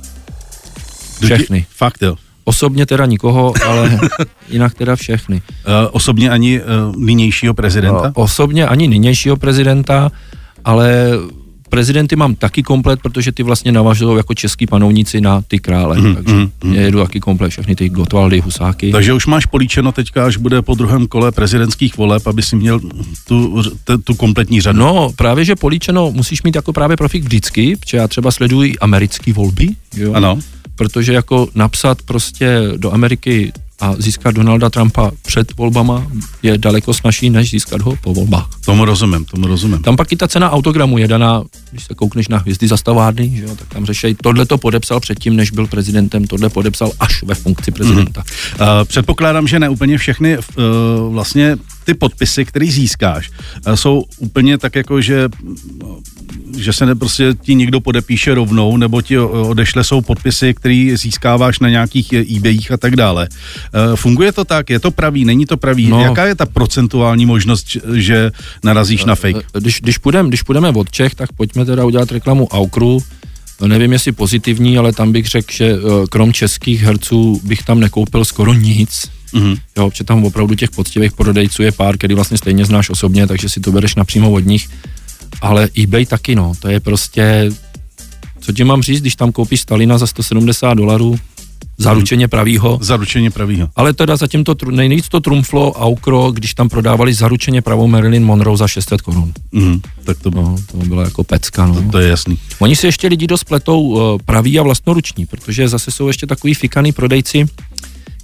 Všechny. 1.26 1.66
Fakt 1.76 2.02
jo. 2.02 2.16
Osobně 2.44 2.86
teda 2.86 3.06
nikoho, 3.06 3.54
ale 3.68 4.00
jinak 4.50 4.74
teda 4.74 4.96
všechny. 4.96 5.36
Uh, 5.36 5.74
osobně 5.92 6.30
ani 6.30 6.62
uh, 6.62 6.96
nynějšího 6.96 7.54
prezidenta? 7.54 8.02
Uh, 8.02 8.12
osobně 8.14 8.68
ani 8.68 8.88
nynějšího 8.88 9.38
prezidenta, 9.38 10.12
ale 10.66 11.12
prezidenty 11.70 12.16
mám 12.16 12.36
taky 12.36 12.64
komplet, 12.64 13.02
protože 13.02 13.32
ty 13.32 13.44
vlastně 13.44 13.72
navažují 13.72 14.18
jako 14.18 14.34
český 14.34 14.68
panovníci 14.68 15.22
na 15.22 15.42
ty 15.42 15.60
krále, 15.60 15.98
mm, 15.98 16.16
takže 16.16 16.34
mm, 16.34 16.52
mm. 16.64 16.74
jedu 16.74 17.00
taky 17.00 17.20
komplet 17.20 17.52
všechny 17.52 17.76
ty 17.76 17.90
Gotwaldy, 17.90 18.40
Husáky. 18.40 18.92
Takže 18.92 19.14
už 19.14 19.26
máš 19.26 19.46
políčeno 19.46 19.92
teďka, 19.92 20.26
až 20.26 20.38
bude 20.38 20.62
po 20.62 20.76
druhém 20.76 21.08
kole 21.08 21.32
prezidentských 21.32 21.98
voleb, 21.98 22.28
aby 22.28 22.42
si 22.42 22.56
měl 22.56 22.80
tu, 23.28 23.64
tu, 23.84 23.98
tu 23.98 24.16
kompletní 24.16 24.62
řadu. 24.62 24.80
No, 24.80 25.10
právě, 25.16 25.46
že 25.46 25.56
políčeno 25.56 26.12
musíš 26.12 26.44
mít 26.44 26.56
jako 26.56 26.74
právě 26.74 26.98
profik 26.98 27.24
vždycky, 27.24 27.76
protože 27.76 27.98
já 27.98 28.08
třeba 28.08 28.32
sleduji 28.32 28.78
americké 28.80 29.34
volby, 29.34 29.70
jo? 29.98 30.14
Ano 30.14 30.40
protože 30.78 31.14
jako 31.14 31.48
napsat 31.56 32.02
prostě 32.02 32.60
do 32.78 32.94
Ameriky 32.94 33.54
a 33.80 33.96
získat 33.98 34.36
Donalda 34.36 34.70
Trumpa 34.70 35.12
před 35.26 35.58
volbama 35.58 36.08
je 36.44 36.58
daleko 36.58 36.94
snažší, 36.94 37.30
než 37.30 37.52
získat 37.52 37.82
ho 37.82 37.96
po 38.02 38.14
volbách. 38.14 38.50
Tomu 38.66 38.86
rozumím, 38.86 39.26
tomu 39.26 39.48
rozumím. 39.48 39.80
Tam 39.80 39.96
pak 39.96 40.12
i 40.12 40.16
ta 40.16 40.28
cena 40.28 40.52
autogramu 40.52 40.98
je 40.98 41.08
daná, 41.08 41.44
když 41.72 41.84
se 41.84 41.94
koukneš 41.96 42.28
na 42.28 42.38
hvězdy 42.38 42.68
zastavárny, 42.68 43.32
že 43.36 43.44
jo, 43.44 43.56
tak 43.56 43.68
tam 43.68 43.86
řešej, 43.86 44.16
tohle 44.24 44.46
to 44.46 44.58
podepsal 44.58 45.00
předtím, 45.00 45.36
než 45.36 45.52
byl 45.52 45.68
prezidentem, 45.68 46.28
tohle 46.28 46.50
podepsal 46.50 46.92
až 47.00 47.24
ve 47.24 47.36
funkci 47.36 47.72
prezidenta. 47.72 48.22
Mm-hmm. 48.22 48.80
Uh, 48.80 48.86
předpokládám, 48.86 49.48
že 49.48 49.60
ne 49.60 49.70
úplně 49.70 49.98
všechny 49.98 50.38
uh, 50.38 50.44
vlastně 51.14 51.58
ty 51.88 51.94
podpisy, 51.94 52.46
které 52.46 52.66
získáš, 52.66 53.32
uh, 53.68 53.74
jsou 53.74 54.04
úplně 54.20 54.58
tak 54.58 54.76
jako, 54.76 55.02
že 55.02 55.30
že 56.58 56.74
se 56.74 56.86
ne, 56.86 56.96
prostě 56.96 57.34
ti 57.42 57.56
někdo 57.56 57.80
podepíše 57.80 58.34
rovnou, 58.34 58.78
nebo 58.78 59.02
ti 59.02 59.20
odešle 59.20 59.84
jsou 59.84 60.02
podpisy, 60.02 60.54
které 60.54 60.94
získáváš 60.98 61.60
na 61.60 61.70
nějakých 61.70 62.14
eBayích 62.14 62.72
a 62.72 62.78
tak 62.78 62.96
dále. 62.96 63.28
E, 63.28 63.96
funguje 63.96 64.32
to 64.32 64.46
tak? 64.46 64.70
Je 64.70 64.80
to 64.80 64.92
pravý? 64.92 65.26
Není 65.26 65.46
to 65.46 65.58
pravý? 65.58 65.88
No, 65.88 66.02
Jaká 66.02 66.26
je 66.26 66.36
ta 66.36 66.46
procentuální 66.46 67.26
možnost, 67.26 67.68
že 67.94 68.32
narazíš 68.64 69.06
na 69.06 69.16
fake? 69.16 69.46
E, 69.56 69.60
když, 69.60 69.82
když, 69.82 69.98
půjdem, 69.98 70.28
když 70.28 70.42
půjdeme 70.42 70.70
od 70.70 70.92
Čech, 70.92 71.16
tak 71.16 71.34
pojďme 71.34 71.66
teda 71.66 71.86
udělat 71.86 72.12
reklamu 72.12 72.48
Aukru. 72.48 73.00
Nevím, 73.68 73.94
jestli 73.94 74.12
pozitivní, 74.12 74.78
ale 74.78 74.94
tam 74.94 75.12
bych 75.12 75.28
řekl, 75.28 75.54
že 75.54 75.76
krom 76.10 76.34
českých 76.34 76.82
herců 76.82 77.42
bych 77.44 77.64
tam 77.64 77.80
nekoupil 77.80 78.26
skoro 78.26 78.54
nic. 78.54 79.17
Mm-hmm. 79.34 79.58
Jo, 79.78 79.90
protože 79.90 80.04
tam 80.04 80.24
opravdu 80.24 80.56
těch 80.56 80.72
poctivých 80.72 81.12
prodejců 81.12 81.64
je 81.64 81.72
pár, 81.72 81.98
který 81.98 82.16
vlastně 82.16 82.38
stejně 82.38 82.66
znáš 82.66 82.90
osobně, 82.90 83.28
takže 83.28 83.50
si 83.50 83.60
to 83.60 83.72
bereš 83.72 83.96
napřímo 83.96 84.32
od 84.32 84.46
nich 84.46 84.70
ale 85.42 85.70
eBay 85.84 86.06
taky 86.06 86.36
no, 86.36 86.52
to 86.60 86.68
je 86.68 86.80
prostě, 86.80 87.52
co 88.40 88.54
ti 88.54 88.64
mám 88.64 88.82
říct, 88.82 89.02
když 89.02 89.16
tam 89.16 89.32
koupíš 89.32 89.62
Stalina 89.62 89.98
za 89.98 90.08
170 90.08 90.74
dolarů, 90.74 91.20
zaručeně 91.78 92.28
pravýho. 92.28 92.80
Zaručeně 92.82 93.32
pravýho. 93.32 93.70
Ale 93.76 93.94
teda 93.94 94.16
zatím 94.16 94.44
to, 94.44 94.56
nejvíc 94.72 95.10
to 95.10 95.20
trumflo 95.20 95.74
Aukro, 95.74 96.32
když 96.32 96.54
tam 96.54 96.70
prodávali 96.70 97.14
zaručeně 97.14 97.62
pravou 97.62 97.88
Marilyn 97.88 98.26
Monroe 98.26 98.58
za 98.58 98.68
600 98.68 99.02
korun. 99.02 99.34
Mm, 99.52 99.82
tak 100.04 100.20
to, 100.20 100.32
no, 100.32 100.56
to 100.72 100.78
bylo 100.78 101.02
jako 101.02 101.24
pecka. 101.24 101.66
No. 101.66 101.74
To, 101.76 101.92
to, 101.92 102.00
je 102.00 102.10
jasný. 102.10 102.40
Oni 102.60 102.76
si 102.76 102.88
ještě 102.88 103.08
lidi 103.08 103.28
dost 103.28 103.44
pletou 103.44 103.82
uh, 103.82 104.02
pravý 104.26 104.60
a 104.60 104.64
vlastnoruční, 104.64 105.26
protože 105.26 105.68
zase 105.68 105.92
jsou 105.92 106.08
ještě 106.08 106.28
takový 106.28 106.54
fikaný 106.54 106.92
prodejci, 106.92 107.46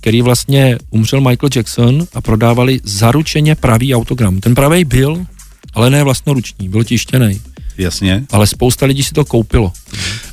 který 0.04 0.22
vlastně 0.22 0.78
umřel 0.90 1.22
Michael 1.22 1.50
Jackson 1.56 2.08
a 2.14 2.22
prodávali 2.22 2.80
zaručeně 2.84 3.56
pravý 3.56 3.96
autogram. 3.96 4.40
Ten 4.40 4.56
pravý 4.56 4.86
byl, 4.86 5.26
ale 5.74 5.90
ne 5.90 6.04
vlastnoruční, 6.04 6.70
byl 6.70 6.84
tištěný. 6.84 7.42
Jasně. 7.78 8.24
Ale 8.32 8.48
spousta 8.48 8.86
lidí 8.86 9.04
si 9.04 9.14
to 9.14 9.26
koupilo. 9.26 9.72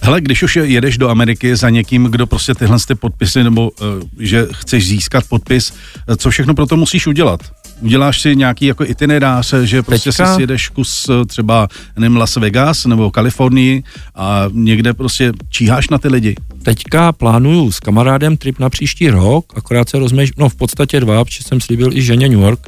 Hele, 0.03 0.21
když 0.21 0.43
už 0.43 0.57
jedeš 0.57 0.99
do 0.99 1.09
Ameriky 1.09 1.57
za 1.57 1.71
někým, 1.71 2.05
kdo 2.05 2.27
prostě 2.27 2.55
tyhle 2.55 2.79
ty 2.89 2.95
podpisy, 2.95 3.45
nebo 3.45 3.71
uh, 3.71 3.87
že 4.19 4.47
chceš 4.53 4.89
získat 4.89 5.25
podpis, 5.29 5.71
uh, 5.71 6.15
co 6.17 6.31
všechno 6.31 6.55
pro 6.55 6.67
to 6.67 6.77
musíš 6.77 7.07
udělat? 7.07 7.41
Uděláš 7.81 8.21
si 8.21 8.37
nějaký 8.37 8.67
jako 8.67 8.85
itinerář, 8.85 9.55
že 9.63 9.83
prostě 9.83 10.11
Teďka... 10.11 10.35
si 10.35 10.43
jedeš 10.43 10.69
kus 10.69 11.09
uh, 11.09 11.25
třeba 11.25 11.69
nevím, 11.97 12.17
Las 12.17 12.37
Vegas 12.37 12.87
nebo 12.87 13.11
Kalifornii 13.11 13.83
a 14.15 14.45
někde 14.53 14.95
prostě 14.95 15.33
číháš 15.49 15.89
na 15.89 15.99
ty 15.99 16.09
lidi? 16.09 16.35
Teďka 16.63 17.13
plánuju 17.13 17.73
s 17.73 17.81
kamarádem 17.81 18.37
trip 18.37 18.59
na 18.59 18.71
příští 18.71 19.11
rok, 19.11 19.53
akorát 19.57 19.89
se 19.89 19.99
rozmeš, 19.99 20.31
no 20.37 20.49
v 20.49 20.55
podstatě 20.55 21.01
dva, 21.01 21.25
protože 21.25 21.45
jsem 21.45 21.61
slíbil 21.61 21.93
i 21.93 22.03
ženě 22.03 22.29
New 22.29 22.41
York, 22.41 22.61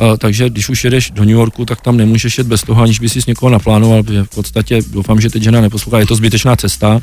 Uh, 0.00 0.16
takže 0.16 0.50
když 0.50 0.68
už 0.68 0.84
jedeš 0.84 1.10
do 1.10 1.24
New 1.24 1.34
Yorku, 1.34 1.64
tak 1.64 1.80
tam 1.80 1.96
nemůžeš 1.96 2.38
jet 2.38 2.46
bez 2.46 2.62
toho, 2.62 2.82
aniž 2.82 3.00
by 3.00 3.08
si 3.08 3.22
s 3.22 3.26
někoho 3.26 3.50
naplánoval, 3.50 4.02
protože 4.02 4.24
v 4.24 4.28
podstatě 4.28 4.80
doufám, 4.90 5.20
že 5.20 5.30
teď 5.30 5.42
žena 5.42 5.60
neposlouchá, 5.60 5.98
je 5.98 6.06
to 6.06 6.16
zbytečná 6.16 6.56
cesta, 6.56 7.00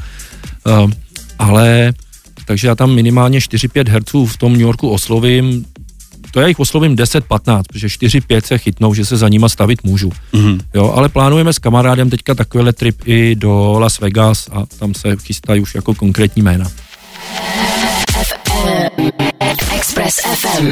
uh, 0.65 0.91
ale 1.39 1.93
takže 2.45 2.67
já 2.67 2.75
tam 2.75 2.95
minimálně 2.95 3.39
4-5 3.39 3.89
herců 3.89 4.25
v 4.25 4.37
tom 4.37 4.51
New 4.51 4.61
Yorku 4.61 4.89
oslovím, 4.89 5.65
to 6.35 6.41
já 6.41 6.47
jich 6.47 6.59
oslovím 6.59 6.95
10-15, 6.95 7.63
protože 7.67 7.87
4-5 7.87 8.41
se 8.45 8.57
chytnou, 8.57 8.93
že 8.93 9.05
se 9.05 9.17
za 9.17 9.29
nima 9.29 9.49
stavit 9.49 9.83
můžu. 9.83 10.11
Mm-hmm. 10.33 10.59
Jo, 10.73 10.93
ale 10.95 11.09
plánujeme 11.09 11.53
s 11.53 11.59
kamarádem 11.59 12.09
teďka 12.09 12.35
takovýhle 12.35 12.73
trip 12.73 13.01
i 13.05 13.35
do 13.35 13.79
Las 13.79 13.99
Vegas 13.99 14.49
a 14.51 14.65
tam 14.79 14.93
se 14.93 15.15
chystají 15.15 15.61
už 15.61 15.75
jako 15.75 15.95
konkrétní 15.95 16.41
jména. 16.41 16.65
Express 19.75 20.15
FM. 20.35 20.67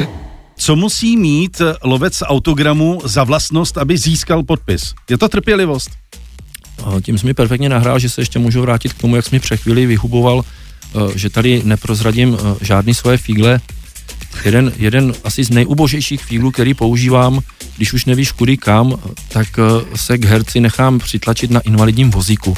Co 0.56 0.76
musí 0.76 1.16
mít 1.16 1.62
lovec 1.82 2.22
autogramu 2.26 3.00
za 3.04 3.24
vlastnost, 3.24 3.78
aby 3.78 3.98
získal 3.98 4.42
podpis? 4.42 4.94
Je 5.10 5.18
to 5.18 5.28
trpělivost? 5.28 5.90
Tím 7.02 7.18
jsi 7.18 7.26
mi 7.26 7.34
perfektně 7.34 7.68
nahrál, 7.68 7.98
že 7.98 8.08
se 8.08 8.20
ještě 8.20 8.38
můžu 8.38 8.60
vrátit 8.60 8.92
k 8.92 9.00
tomu, 9.00 9.16
jak 9.16 9.24
jsi 9.24 9.34
mi 9.34 9.40
přechvíli 9.40 9.86
vyhuboval, 9.86 10.44
eh, 10.44 11.18
že 11.18 11.30
tady 11.30 11.62
neprozradím 11.64 12.36
eh, 12.38 12.64
žádný 12.64 12.94
svoje 12.94 13.18
fígle. 13.18 13.60
Jeden, 14.44 14.72
jeden 14.76 15.12
asi 15.24 15.44
z 15.44 15.50
nejubožejších 15.50 16.24
fíglů, 16.24 16.50
který 16.50 16.74
používám, 16.74 17.40
když 17.76 17.92
už 17.92 18.04
nevíš 18.04 18.32
kudy 18.32 18.56
kam, 18.56 18.98
tak 19.28 19.46
eh, 19.58 19.96
se 19.96 20.18
k 20.18 20.24
herci 20.24 20.60
nechám 20.60 20.98
přitlačit 20.98 21.50
na 21.50 21.60
invalidním 21.60 22.10
vozíku 22.10 22.54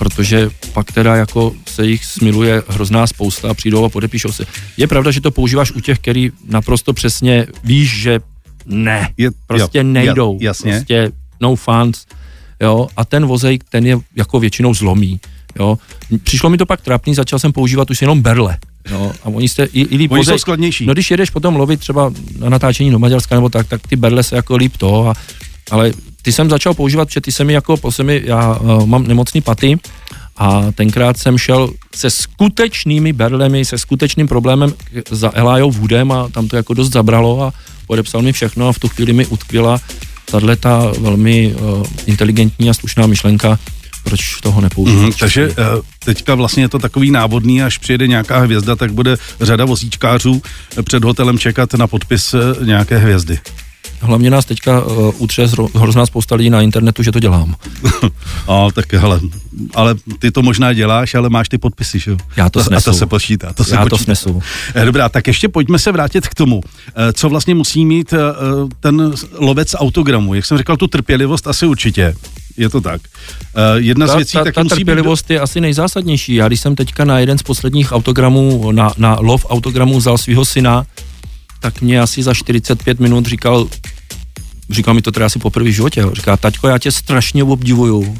protože 0.00 0.50
pak 0.72 0.92
teda 0.92 1.16
jako 1.16 1.52
se 1.68 1.86
jich 1.86 2.04
smiluje 2.04 2.62
hrozná 2.68 3.06
spousta 3.06 3.50
a 3.50 3.54
přijdou 3.54 3.84
a 3.84 3.88
podepíšou 3.88 4.32
se. 4.32 4.44
Je 4.76 4.86
pravda, 4.86 5.10
že 5.10 5.20
to 5.20 5.30
používáš 5.30 5.72
u 5.72 5.80
těch, 5.80 5.98
který 5.98 6.30
naprosto 6.48 6.92
přesně 6.92 7.46
víš, 7.64 8.00
že 8.00 8.20
ne, 8.66 9.12
je, 9.16 9.30
prostě 9.46 9.78
jo, 9.78 9.84
nejdou. 9.84 10.38
Jasně. 10.40 10.72
Prostě 10.72 11.12
no 11.40 11.56
fans, 11.56 12.06
jo, 12.60 12.88
a 12.96 13.04
ten 13.04 13.26
vozejk, 13.26 13.64
ten 13.64 13.86
je 13.86 13.98
jako 14.16 14.40
většinou 14.40 14.74
zlomí, 14.74 15.20
jo. 15.58 15.78
Přišlo 16.22 16.50
mi 16.50 16.56
to 16.56 16.66
pak 16.66 16.80
trapný, 16.80 17.14
začal 17.14 17.38
jsem 17.38 17.52
používat 17.52 17.90
už 17.90 18.00
jenom 18.00 18.22
berle, 18.22 18.58
No, 18.90 19.12
a 19.22 19.28
oni 19.28 19.48
jste 19.48 19.64
i, 19.64 19.80
i 19.80 19.96
líp 19.96 20.12
oni 20.12 20.24
jsou 20.24 20.38
skladnější. 20.38 20.86
No 20.86 20.92
když 20.92 21.10
jedeš 21.10 21.30
potom 21.30 21.56
lovit 21.56 21.80
třeba 21.80 22.12
na 22.38 22.48
natáčení 22.48 22.90
do 22.90 22.98
Maďarska 22.98 23.34
nebo 23.34 23.48
tak, 23.48 23.68
tak 23.68 23.86
ty 23.86 23.96
berle 23.96 24.22
se 24.22 24.36
jako 24.36 24.56
líp 24.56 24.76
to, 24.76 25.08
a, 25.08 25.14
ale 25.70 25.92
ty 26.22 26.32
jsem 26.32 26.50
začal 26.50 26.74
používat, 26.74 27.08
protože 27.08 27.20
ty 27.20 27.32
se 27.32 27.44
mi 27.44 27.52
jako, 27.52 27.76
po 27.76 27.90
mi, 28.02 28.22
já 28.24 28.56
uh, 28.56 28.86
mám 28.86 29.06
nemocný 29.06 29.40
paty 29.40 29.78
a 30.36 30.72
tenkrát 30.72 31.18
jsem 31.18 31.38
šel 31.38 31.70
se 31.94 32.10
skutečnými 32.10 33.12
berlemi, 33.12 33.64
se 33.64 33.78
skutečným 33.78 34.28
problémem 34.28 34.74
za 35.10 35.30
Elijah 35.34 35.76
Woodem 35.76 36.12
a 36.12 36.28
tam 36.28 36.48
to 36.48 36.56
jako 36.56 36.74
dost 36.74 36.92
zabralo 36.92 37.42
a 37.42 37.52
podepsal 37.86 38.22
mi 38.22 38.32
všechno 38.32 38.68
a 38.68 38.72
v 38.72 38.78
tu 38.78 38.88
chvíli 38.88 39.12
mi 39.12 39.26
utkvěla 39.26 39.80
tahle 40.24 40.56
ta 40.56 40.92
velmi 41.00 41.54
uh, 41.54 41.86
inteligentní 42.06 42.70
a 42.70 42.74
slušná 42.74 43.06
myšlenka, 43.06 43.58
proč 44.02 44.40
toho 44.40 44.60
nepoužívat. 44.60 45.02
Mm, 45.02 45.12
takže 45.12 45.48
uh, 45.48 45.54
teďka 46.04 46.34
vlastně 46.34 46.62
je 46.62 46.68
to 46.68 46.78
takový 46.78 47.10
návodný, 47.10 47.62
až 47.62 47.78
přijede 47.78 48.06
nějaká 48.06 48.38
hvězda, 48.38 48.76
tak 48.76 48.92
bude 48.92 49.16
řada 49.40 49.64
vozíčkářů 49.64 50.42
před 50.82 51.04
hotelem 51.04 51.38
čekat 51.38 51.74
na 51.74 51.86
podpis 51.86 52.34
nějaké 52.64 52.98
hvězdy. 52.98 53.38
Hlavně 54.00 54.30
nás 54.30 54.44
teďka 54.44 54.84
uh, 54.84 55.14
utře 55.18 55.48
hrozná 55.74 56.06
spousta 56.06 56.34
lidí 56.34 56.50
na 56.50 56.62
internetu, 56.62 57.02
že 57.02 57.12
to 57.12 57.20
dělám. 57.20 57.54
a, 58.48 58.66
tak 58.74 58.92
hele, 58.92 59.20
ale 59.74 59.94
ty 60.18 60.30
to 60.30 60.42
možná 60.42 60.72
děláš, 60.72 61.14
ale 61.14 61.30
máš 61.30 61.48
ty 61.48 61.58
podpisy, 61.58 61.98
že 61.98 62.10
jo? 62.10 62.16
Já 62.36 62.50
to 62.50 62.64
snesu. 62.64 62.90
A 62.90 62.92
to 62.92 62.98
se 62.98 63.06
počítá. 63.06 63.52
To 63.52 63.64
se 63.64 63.74
Já 63.74 63.80
počítá. 63.80 63.96
to 63.96 64.04
snesu. 64.04 64.42
Eh, 64.74 64.84
dobrá, 64.84 65.08
tak 65.08 65.26
ještě 65.26 65.48
pojďme 65.48 65.78
se 65.78 65.92
vrátit 65.92 66.28
k 66.28 66.34
tomu, 66.34 66.60
eh, 66.64 67.12
co 67.12 67.28
vlastně 67.28 67.54
musí 67.54 67.84
mít 67.84 68.14
ten 68.80 69.12
lovec 69.38 69.74
autogramu. 69.78 70.34
Jak 70.34 70.46
jsem 70.46 70.58
říkal, 70.58 70.76
tu 70.76 70.86
trpělivost 70.86 71.46
asi 71.46 71.66
určitě. 71.66 72.14
Je 72.60 72.68
to 72.68 72.80
tak. 72.80 73.00
Jedna 73.76 74.06
ta, 74.06 74.12
z 74.12 74.16
věcí 74.16 74.32
ta, 74.32 74.44
tak 74.44 74.54
ta 74.54 74.62
musí 74.62 74.74
trpělivost 74.74 75.28
být... 75.28 75.34
je 75.34 75.40
asi 75.40 75.60
nejzásadnější. 75.60 76.34
Já 76.34 76.48
když 76.48 76.60
jsem 76.60 76.76
teďka 76.76 77.04
na 77.04 77.18
jeden 77.18 77.38
z 77.38 77.42
posledních 77.42 77.92
autogramů, 77.92 78.72
na, 78.72 78.92
na 78.96 79.16
lov 79.20 79.46
autogramů 79.48 79.98
vzal 79.98 80.18
svého 80.18 80.44
syna, 80.44 80.84
tak 81.60 81.80
mě 81.80 82.00
asi 82.00 82.22
za 82.22 82.34
45 82.34 83.00
minut 83.00 83.26
říkal, 83.26 83.68
říkal 84.70 84.94
mi 84.94 85.02
to 85.02 85.12
teda 85.12 85.26
asi 85.26 85.38
poprvé 85.38 85.70
v 85.70 85.74
životě, 85.74 86.04
říká, 86.12 86.36
taťko, 86.36 86.68
já 86.68 86.78
tě 86.78 86.92
strašně 86.92 87.44
obdivuju, 87.44 88.16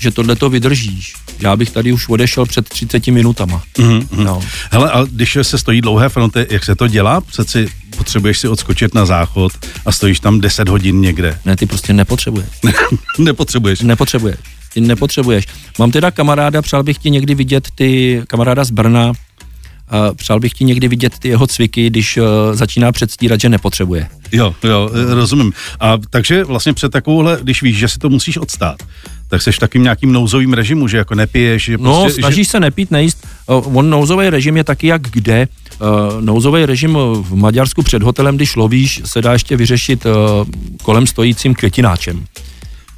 že 0.00 0.10
tohle 0.10 0.36
to 0.36 0.50
vydržíš. 0.50 1.14
Já 1.40 1.56
bych 1.56 1.70
tady 1.70 1.92
už 1.92 2.08
odešel 2.08 2.46
před 2.46 2.68
30 2.68 3.06
minutama. 3.06 3.62
Mm-hmm. 3.78 4.06
No. 4.24 4.42
Hele, 4.70 4.90
a 4.90 5.04
když 5.04 5.38
se 5.42 5.58
stojí 5.58 5.80
dlouhé 5.80 6.08
fronty, 6.08 6.46
jak 6.50 6.64
se 6.64 6.74
to 6.74 6.88
dělá? 6.88 7.20
Přeci 7.20 7.68
potřebuješ 7.96 8.38
si 8.38 8.48
odskočit 8.48 8.94
na 8.94 9.06
záchod 9.06 9.52
a 9.86 9.92
stojíš 9.92 10.20
tam 10.20 10.40
10 10.40 10.68
hodin 10.68 11.00
někde. 11.00 11.38
Ne, 11.44 11.56
ty 11.56 11.66
prostě 11.66 11.92
nepotřebuješ. 11.92 12.48
nepotřebuješ. 13.18 13.80
Nepotřebuješ. 13.80 14.36
Ty 14.74 14.80
nepotřebuješ. 14.80 15.46
Mám 15.78 15.90
teda 15.90 16.10
kamaráda, 16.10 16.62
přál 16.62 16.82
bych 16.82 16.98
ti 16.98 17.10
někdy 17.10 17.34
vidět 17.34 17.68
ty, 17.74 18.22
kamaráda 18.26 18.64
z 18.64 18.70
Brna, 18.70 19.12
a 19.90 20.14
přál 20.14 20.40
bych 20.40 20.52
ti 20.52 20.64
někdy 20.64 20.88
vidět 20.88 21.18
ty 21.18 21.28
jeho 21.28 21.46
cviky, 21.46 21.86
když 21.86 22.16
uh, 22.16 22.24
začíná 22.52 22.92
předstírat, 22.92 23.40
že 23.40 23.48
nepotřebuje. 23.48 24.08
Jo, 24.32 24.54
jo, 24.64 24.90
rozumím. 25.08 25.52
A 25.80 25.98
takže 26.10 26.44
vlastně 26.44 26.72
před 26.72 26.92
takovouhle, 26.92 27.38
když 27.42 27.62
víš, 27.62 27.76
že 27.78 27.88
si 27.88 27.98
to 27.98 28.08
musíš 28.08 28.36
odstát, 28.36 28.82
tak 29.30 29.42
seš 29.42 29.56
v 29.56 29.60
takým 29.60 29.82
nějakým 29.82 30.12
nouzovým 30.12 30.52
režimu, 30.52 30.88
že 30.88 30.96
jako 30.96 31.14
nepiješ. 31.14 31.64
Že 31.64 31.78
no, 31.78 32.00
prostě, 32.00 32.20
snažíš 32.20 32.46
že... 32.46 32.50
se 32.50 32.60
nepít, 32.60 32.90
nejíst. 32.90 33.26
On 33.46 33.90
nouzový 33.90 34.30
režim 34.30 34.56
je 34.56 34.64
taky 34.64 34.86
jak 34.86 35.02
kde. 35.02 35.48
Nouzový 36.20 36.66
režim 36.66 36.98
v 37.20 37.34
Maďarsku 37.34 37.82
před 37.82 38.02
hotelem, 38.02 38.36
když 38.36 38.56
lovíš, 38.56 39.00
se 39.04 39.22
dá 39.22 39.32
ještě 39.32 39.56
vyřešit 39.56 40.06
kolem 40.82 41.06
stojícím 41.06 41.54
květináčem. 41.54 42.24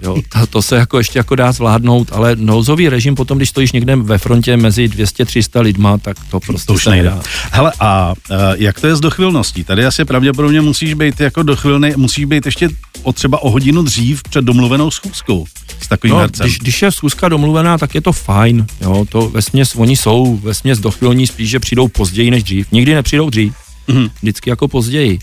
Jo, 0.03 0.17
to, 0.29 0.47
to 0.47 0.63
se 0.63 0.77
jako 0.77 0.99
ještě 0.99 1.19
jako 1.19 1.35
dá 1.35 1.53
zvládnout, 1.53 2.09
ale 2.13 2.37
nouzový 2.37 2.89
režim 2.89 3.15
potom, 3.15 3.39
když 3.39 3.49
stojíš 3.49 3.73
někde 3.73 3.97
ve 3.97 4.19
frontě 4.19 4.57
mezi 4.57 4.89
200-300 4.89 5.61
lidma, 5.61 5.99
tak 5.99 6.17
to 6.31 6.41
prostě 6.41 6.67
to 6.67 6.75
už 6.75 6.87
nejde. 6.87 7.11
Nedá. 7.11 7.23
Hele, 7.51 7.73
a 7.81 8.13
uh, 8.31 8.37
jak 8.55 8.81
to 8.81 8.87
je 8.87 8.97
s 8.97 9.01
dochvilností? 9.01 9.65
Tady 9.65 9.87
asi 9.87 10.05
pravděpodobně 10.05 10.61
musíš 10.61 10.95
být 10.95 11.21
jako 11.21 11.43
dochvilný, 11.43 11.91
musíš 11.97 12.25
být 12.25 12.47
ještě 12.47 12.69
o 13.03 13.13
třeba 13.13 13.43
o 13.43 13.51
hodinu 13.51 13.83
dřív 13.83 14.23
před 14.23 14.45
domluvenou 14.45 14.91
schůzkou 14.91 15.47
s 15.81 15.89
takovým 15.89 16.15
no, 16.15 16.21
hercem. 16.21 16.47
Když, 16.47 16.59
když 16.59 16.83
je 16.83 16.93
schůzka 16.93 17.29
domluvená, 17.29 17.79
tak 17.79 17.95
je 17.95 18.01
to 18.01 18.13
fajn. 18.13 18.67
Jo, 18.81 19.05
to 19.09 19.29
vesměs, 19.29 19.75
oni 19.77 19.97
jsou 19.97 20.37
vesměs 20.37 20.79
dochvilní, 20.79 21.27
spíš, 21.27 21.51
že 21.51 21.61
přijdou 21.61 21.89
později 21.89 22.31
než 22.31 22.43
dřív. 22.43 22.73
Nikdy 22.73 22.95
nepřijdou 22.95 23.31
dřív, 23.31 23.53
mm-hmm. 23.89 24.11
vždycky 24.23 24.51
jako 24.51 24.69
později. 24.69 25.19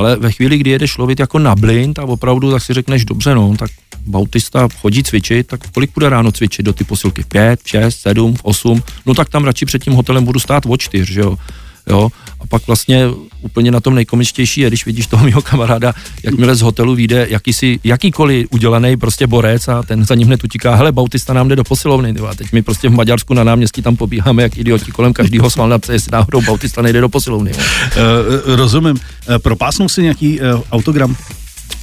Ale 0.00 0.16
ve 0.16 0.32
chvíli, 0.32 0.58
kdy 0.58 0.70
jedeš 0.70 0.98
lovit 0.98 1.20
jako 1.20 1.38
na 1.38 1.54
blind 1.54 1.98
a 1.98 2.04
opravdu 2.04 2.50
tak 2.50 2.62
si 2.62 2.74
řekneš, 2.74 3.04
dobře 3.04 3.34
no, 3.34 3.56
tak 3.58 3.70
bautista 4.06 4.68
chodí 4.80 5.02
cvičit, 5.02 5.46
tak 5.46 5.60
kolik 5.70 5.90
bude 5.94 6.08
ráno 6.08 6.32
cvičit 6.32 6.66
do 6.66 6.72
ty 6.72 6.84
posilky? 6.84 7.24
Pět, 7.28 7.60
šest, 7.64 8.00
sedm, 8.00 8.36
osm? 8.42 8.82
No 9.06 9.14
tak 9.14 9.28
tam 9.28 9.44
radši 9.44 9.66
před 9.66 9.84
tím 9.84 9.92
hotelem 9.92 10.24
budu 10.24 10.40
stát 10.40 10.62
o 10.68 10.76
čtyř, 10.76 11.10
že 11.10 11.20
jo? 11.20 11.36
jo? 11.86 12.08
A 12.40 12.46
pak 12.46 12.66
vlastně 12.66 13.06
úplně 13.40 13.70
na 13.70 13.80
tom 13.80 13.94
nejkomičtější 13.94 14.60
je, 14.60 14.68
když 14.68 14.86
vidíš 14.86 15.06
toho 15.06 15.24
mého 15.24 15.42
kamaráda, 15.42 15.92
jakmile 16.22 16.54
z 16.54 16.60
hotelu 16.60 16.94
vyjde 16.94 17.26
jakýsi, 17.30 17.80
jakýkoliv 17.84 18.46
udělaný 18.50 18.96
prostě 18.96 19.26
borec 19.26 19.68
a 19.68 19.82
ten 19.82 20.04
za 20.04 20.14
ním 20.14 20.26
hned 20.26 20.44
utíká, 20.44 20.74
hele, 20.74 20.92
Bautista 20.92 21.32
nám 21.32 21.48
jde 21.48 21.56
do 21.56 21.64
posilovny, 21.64 22.14
a 22.28 22.34
teď 22.34 22.52
my 22.52 22.62
prostě 22.62 22.88
v 22.88 22.92
Maďarsku 22.92 23.34
na 23.34 23.44
náměstí 23.44 23.82
tam 23.82 23.96
pobíháme 23.96 24.42
jak 24.42 24.58
idioti 24.58 24.90
kolem 24.92 25.12
každého 25.12 25.50
svalnapce, 25.60 25.92
jestli 25.92 26.12
náhodou 26.12 26.42
Bautista 26.42 26.82
nejde 26.82 27.00
do 27.00 27.08
posilovny. 27.08 27.52
Uh, 27.52 28.56
rozumím. 28.56 28.96
Uh, 29.28 29.38
propásnul 29.38 29.88
si 29.88 30.02
nějaký 30.02 30.40
uh, 30.40 30.62
autogram? 30.72 31.16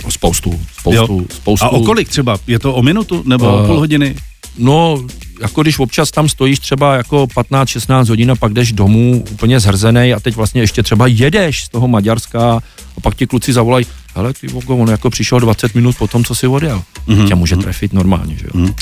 Spoustu, 0.10 0.60
spoustu, 0.80 1.28
spoustu. 1.34 1.66
A 1.66 1.70
o 1.70 1.84
kolik 1.84 2.10
třeba? 2.10 2.38
Je 2.48 2.60
to 2.60 2.74
o 2.74 2.82
minutu 2.82 3.24
nebo 3.26 3.46
uh, 3.46 3.62
o 3.62 3.66
půl 3.68 3.80
hodiny? 3.80 4.16
No, 4.58 5.04
jako 5.42 5.62
když 5.62 5.80
občas 5.80 6.12
tam 6.12 6.30
stojíš 6.30 6.60
třeba 6.60 6.96
jako 6.96 7.28
15-16 7.36 8.10
hodin 8.10 8.32
a 8.32 8.36
pak 8.36 8.54
jdeš 8.54 8.72
domů 8.72 9.26
úplně 9.32 9.60
zhrzený 9.60 10.14
a 10.14 10.20
teď 10.20 10.36
vlastně 10.36 10.62
ještě 10.62 10.84
třeba 10.84 11.08
jedeš 11.08 11.64
z 11.64 11.70
toho 11.70 11.88
Maďarska 11.88 12.60
a 12.98 13.02
pak 13.02 13.16
ti 13.16 13.28
kluci 13.28 13.54
zavolají, 13.54 13.86
hele 14.16 14.34
ty 14.34 14.48
vogo, 14.48 14.76
on 14.76 14.90
jako 14.90 15.10
přišel 15.10 15.40
20 15.40 15.76
minut 15.76 15.96
po 15.98 16.08
tom, 16.08 16.24
co 16.24 16.36
si 16.36 16.48
odjel. 16.48 16.82
Mm-hmm. 17.08 17.28
Tě 17.28 17.36
může 17.36 17.56
mhm. 17.56 17.64
trefit 17.64 17.94
normálně, 17.94 18.36
že 18.36 18.46
jo. 18.46 18.52
Mm-hmm. 18.62 18.74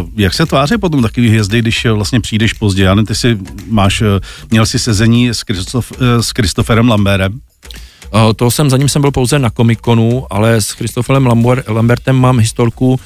Uh, 0.00 0.08
jak 0.16 0.34
se 0.34 0.46
tváří 0.46 0.78
potom 0.78 1.02
takový 1.02 1.28
hvězdy, 1.28 1.58
když 1.58 1.84
eh, 1.84 1.92
vlastně 1.92 2.20
přijdeš 2.20 2.52
pozdě? 2.52 2.82
Já 2.82 2.96
ty 3.06 3.14
si 3.14 3.38
máš, 3.66 4.02
eh, 4.02 4.20
měl 4.50 4.66
si 4.66 4.78
sezení 4.78 5.28
s, 5.28 5.42
Kristof, 5.42 5.92
s 6.20 6.32
Kristoferem 6.32 6.88
Lamberem? 6.88 7.40
Uh, 8.14 8.32
to 8.36 8.50
jsem, 8.50 8.70
za 8.70 8.76
ním 8.76 8.88
jsem 8.88 9.02
byl 9.02 9.10
pouze 9.10 9.38
na 9.38 9.50
komikonu, 9.50 10.26
ale 10.30 10.60
s 10.60 10.70
Christopherem 10.70 11.26
Lambertem 11.66 12.16
mám 12.16 12.38
historku, 12.38 13.00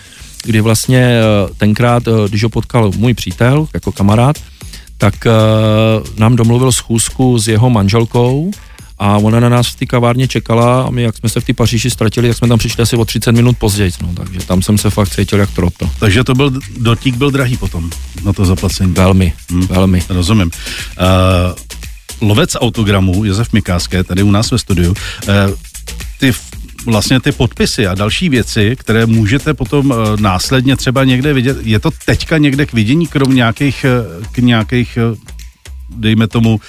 kdy 0.45 0.61
vlastně 0.61 0.99
eh, 0.99 1.55
tenkrát, 1.57 2.09
eh, 2.09 2.29
když 2.29 2.43
ho 2.43 2.49
potkal 2.49 2.91
můj 2.97 3.15
přítel 3.15 3.69
jako 3.75 3.93
kamarád, 3.93 4.37
tak 4.99 5.15
uh, 5.27 6.19
nám 6.19 6.37
domluvil 6.37 6.73
schůzku 6.73 7.39
s 7.39 7.49
jeho 7.49 7.71
manželkou 7.71 8.51
a 8.99 9.19
ona 9.19 9.41
na 9.41 9.49
nás 9.49 9.67
v 9.67 9.77
té 9.77 9.87
kavárně 9.87 10.29
čekala 10.29 10.83
a 10.83 10.91
my, 10.91 11.03
jak 11.03 11.17
jsme 11.17 11.29
se 11.29 11.41
v 11.41 11.45
té 11.45 11.53
Paříži 11.53 11.91
ztratili, 11.91 12.29
tak 12.29 12.37
jsme 12.37 12.49
tam 12.49 12.59
přišli 12.59 12.83
asi 12.83 12.97
o 12.97 13.05
30 13.05 13.33
minut 13.33 13.59
později, 13.59 13.93
no, 14.03 14.13
takže 14.17 14.41
tam 14.41 14.63
jsem 14.63 14.79
se 14.79 14.91
fakt 14.91 15.09
cítil 15.09 15.39
jak 15.39 15.51
troto. 15.51 15.91
Takže 15.99 16.25
to 16.25 16.35
byl, 16.35 16.53
dotík 16.79 17.17
byl 17.17 17.31
drahý 17.31 17.57
potom 17.57 17.91
na 18.25 18.33
to 18.33 18.45
zaplacení. 18.45 18.93
Velmi, 18.93 19.33
hmm. 19.51 19.67
velmi. 19.67 20.03
Rozumím. 20.09 20.51
Uh, 22.21 22.29
lovec 22.29 22.57
autogramů 22.61 23.25
Josef 23.25 23.53
Mikáské 23.53 24.05
tady 24.05 24.23
u 24.23 24.31
nás 24.31 24.51
ve 24.51 24.59
studiu. 24.59 24.91
Uh, 24.91 25.35
ty 26.21 26.33
vlastně 26.85 27.21
ty 27.21 27.33
podpisy 27.33 27.87
a 27.87 27.95
další 27.95 28.29
věci, 28.29 28.77
které 28.79 29.07
můžete 29.07 29.55
potom 29.55 29.91
uh, 29.91 29.97
následně 30.21 30.77
třeba 30.77 31.05
někde 31.05 31.33
vidět. 31.33 31.57
Je 31.63 31.81
to 31.81 31.91
teďka 32.05 32.39
někde 32.39 32.67
k 32.67 32.73
vidění, 32.73 33.07
krom 33.07 33.35
nějakých, 33.35 33.87
uh, 34.21 34.27
k 34.33 34.39
nějakých, 34.39 34.99
uh, 35.11 35.19
dejme 35.97 36.27
tomu, 36.27 36.61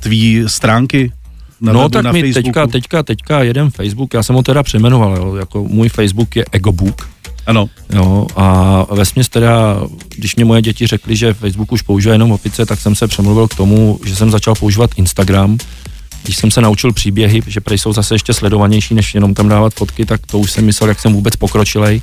tvý 0.00 0.44
stránky 0.46 1.12
na 1.60 1.72
no 1.72 1.88
tak 1.88 2.04
na 2.04 2.12
mi 2.12 2.32
teďka, 2.32 2.66
teďka, 2.66 3.02
teďka 3.02 3.42
jeden 3.42 3.70
Facebook, 3.70 4.14
já 4.14 4.22
jsem 4.22 4.36
ho 4.36 4.42
teda 4.42 4.62
přeměnoval, 4.62 5.16
jo, 5.16 5.34
jako 5.34 5.64
můj 5.64 5.88
Facebook 5.88 6.36
je 6.36 6.44
Egobook. 6.52 7.08
Ano. 7.46 7.68
Jo, 7.92 8.26
a 8.36 8.86
ve 8.94 9.04
směs 9.04 9.28
teda, 9.28 9.80
když 10.16 10.36
mě 10.36 10.44
moje 10.44 10.62
děti 10.62 10.86
řekly, 10.86 11.16
že 11.16 11.34
Facebook 11.34 11.72
už 11.72 11.82
používá 11.82 12.12
jenom 12.12 12.32
opice, 12.32 12.66
tak 12.66 12.80
jsem 12.80 12.94
se 12.94 13.08
přemluvil 13.08 13.48
k 13.48 13.54
tomu, 13.54 14.00
že 14.06 14.16
jsem 14.16 14.30
začal 14.30 14.54
používat 14.54 14.90
Instagram, 14.96 15.58
když 16.24 16.36
jsem 16.36 16.50
se 16.50 16.60
naučil 16.60 16.92
příběhy, 16.92 17.42
že 17.46 17.60
prej 17.60 17.78
jsou 17.78 17.92
zase 17.92 18.14
ještě 18.14 18.34
sledovanější, 18.34 18.94
než 18.94 19.14
jenom 19.14 19.34
tam 19.34 19.48
dávat 19.48 19.74
fotky, 19.74 20.06
tak 20.06 20.26
to 20.26 20.38
už 20.38 20.50
jsem 20.50 20.64
myslel, 20.64 20.88
jak 20.88 21.00
jsem 21.00 21.12
vůbec 21.12 21.36
pokročilej. 21.36 22.00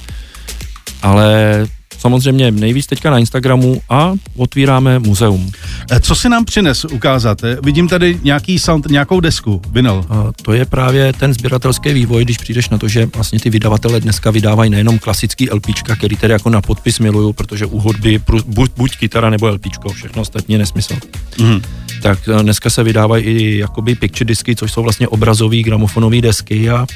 Ale 1.02 1.68
samozřejmě 1.98 2.52
nejvíc 2.52 2.88
teďka 2.88 3.10
na 3.10 3.18
Instagramu 3.20 3.82
a 3.90 4.14
otvíráme 4.38 5.00
muzeum. 5.00 5.52
Eh, 5.92 6.00
co 6.00 6.16
si 6.16 6.30
nám 6.30 6.46
přines 6.46 6.86
ukázat? 6.86 7.42
Vidím 7.64 7.88
tady 7.88 8.20
nějaký 8.24 8.60
sound, 8.60 8.90
nějakou 8.90 9.20
desku, 9.20 9.62
vinyl. 9.72 10.06
A 10.10 10.32
to 10.42 10.54
je 10.54 10.66
právě 10.66 11.14
ten 11.14 11.34
sběratelský 11.34 11.94
vývoj, 11.94 12.26
když 12.26 12.38
přijdeš 12.38 12.70
na 12.70 12.78
to, 12.78 12.88
že 12.88 13.06
vlastně 13.16 13.40
ty 13.40 13.50
vydavatele 13.50 14.00
dneska 14.00 14.32
vydávají 14.32 14.70
nejenom 14.70 15.00
klasický 15.00 15.52
LPčka, 15.52 15.96
který 15.96 16.16
tedy 16.18 16.34
jako 16.34 16.50
na 16.50 16.62
podpis 16.62 17.00
miluju, 17.00 17.34
protože 17.34 17.66
u 17.66 17.80
hudby 17.80 18.22
buď, 18.46 18.72
buď 18.78 18.96
kytara 18.96 19.30
nebo 19.30 19.48
LPčko, 19.48 19.90
všechno 19.90 20.22
ostatní 20.22 20.54
je 20.54 20.60
nesmysl. 20.60 20.94
Mm 21.40 21.62
tak 22.02 22.20
eh, 22.28 22.44
dneska 22.44 22.70
se 22.70 22.84
vydávají 22.84 23.26
i 23.26 23.58
jakoby 23.58 23.96
picture 23.96 24.28
disky, 24.28 24.56
což 24.56 24.72
jsou 24.72 24.84
vlastně 24.84 25.08
obrazové 25.08 25.58
gramofonové 25.58 26.22
desky 26.22 26.70
a 26.70 26.88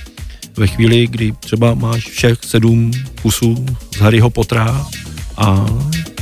ve 0.58 0.68
chvíli, 0.68 1.08
kdy 1.08 1.34
třeba 1.40 1.74
máš 1.74 2.10
všech 2.10 2.38
sedm 2.46 2.92
kusů 3.22 3.66
z 3.96 4.00
Harryho 4.00 4.30
Pottera 4.30 4.86
a 5.38 5.66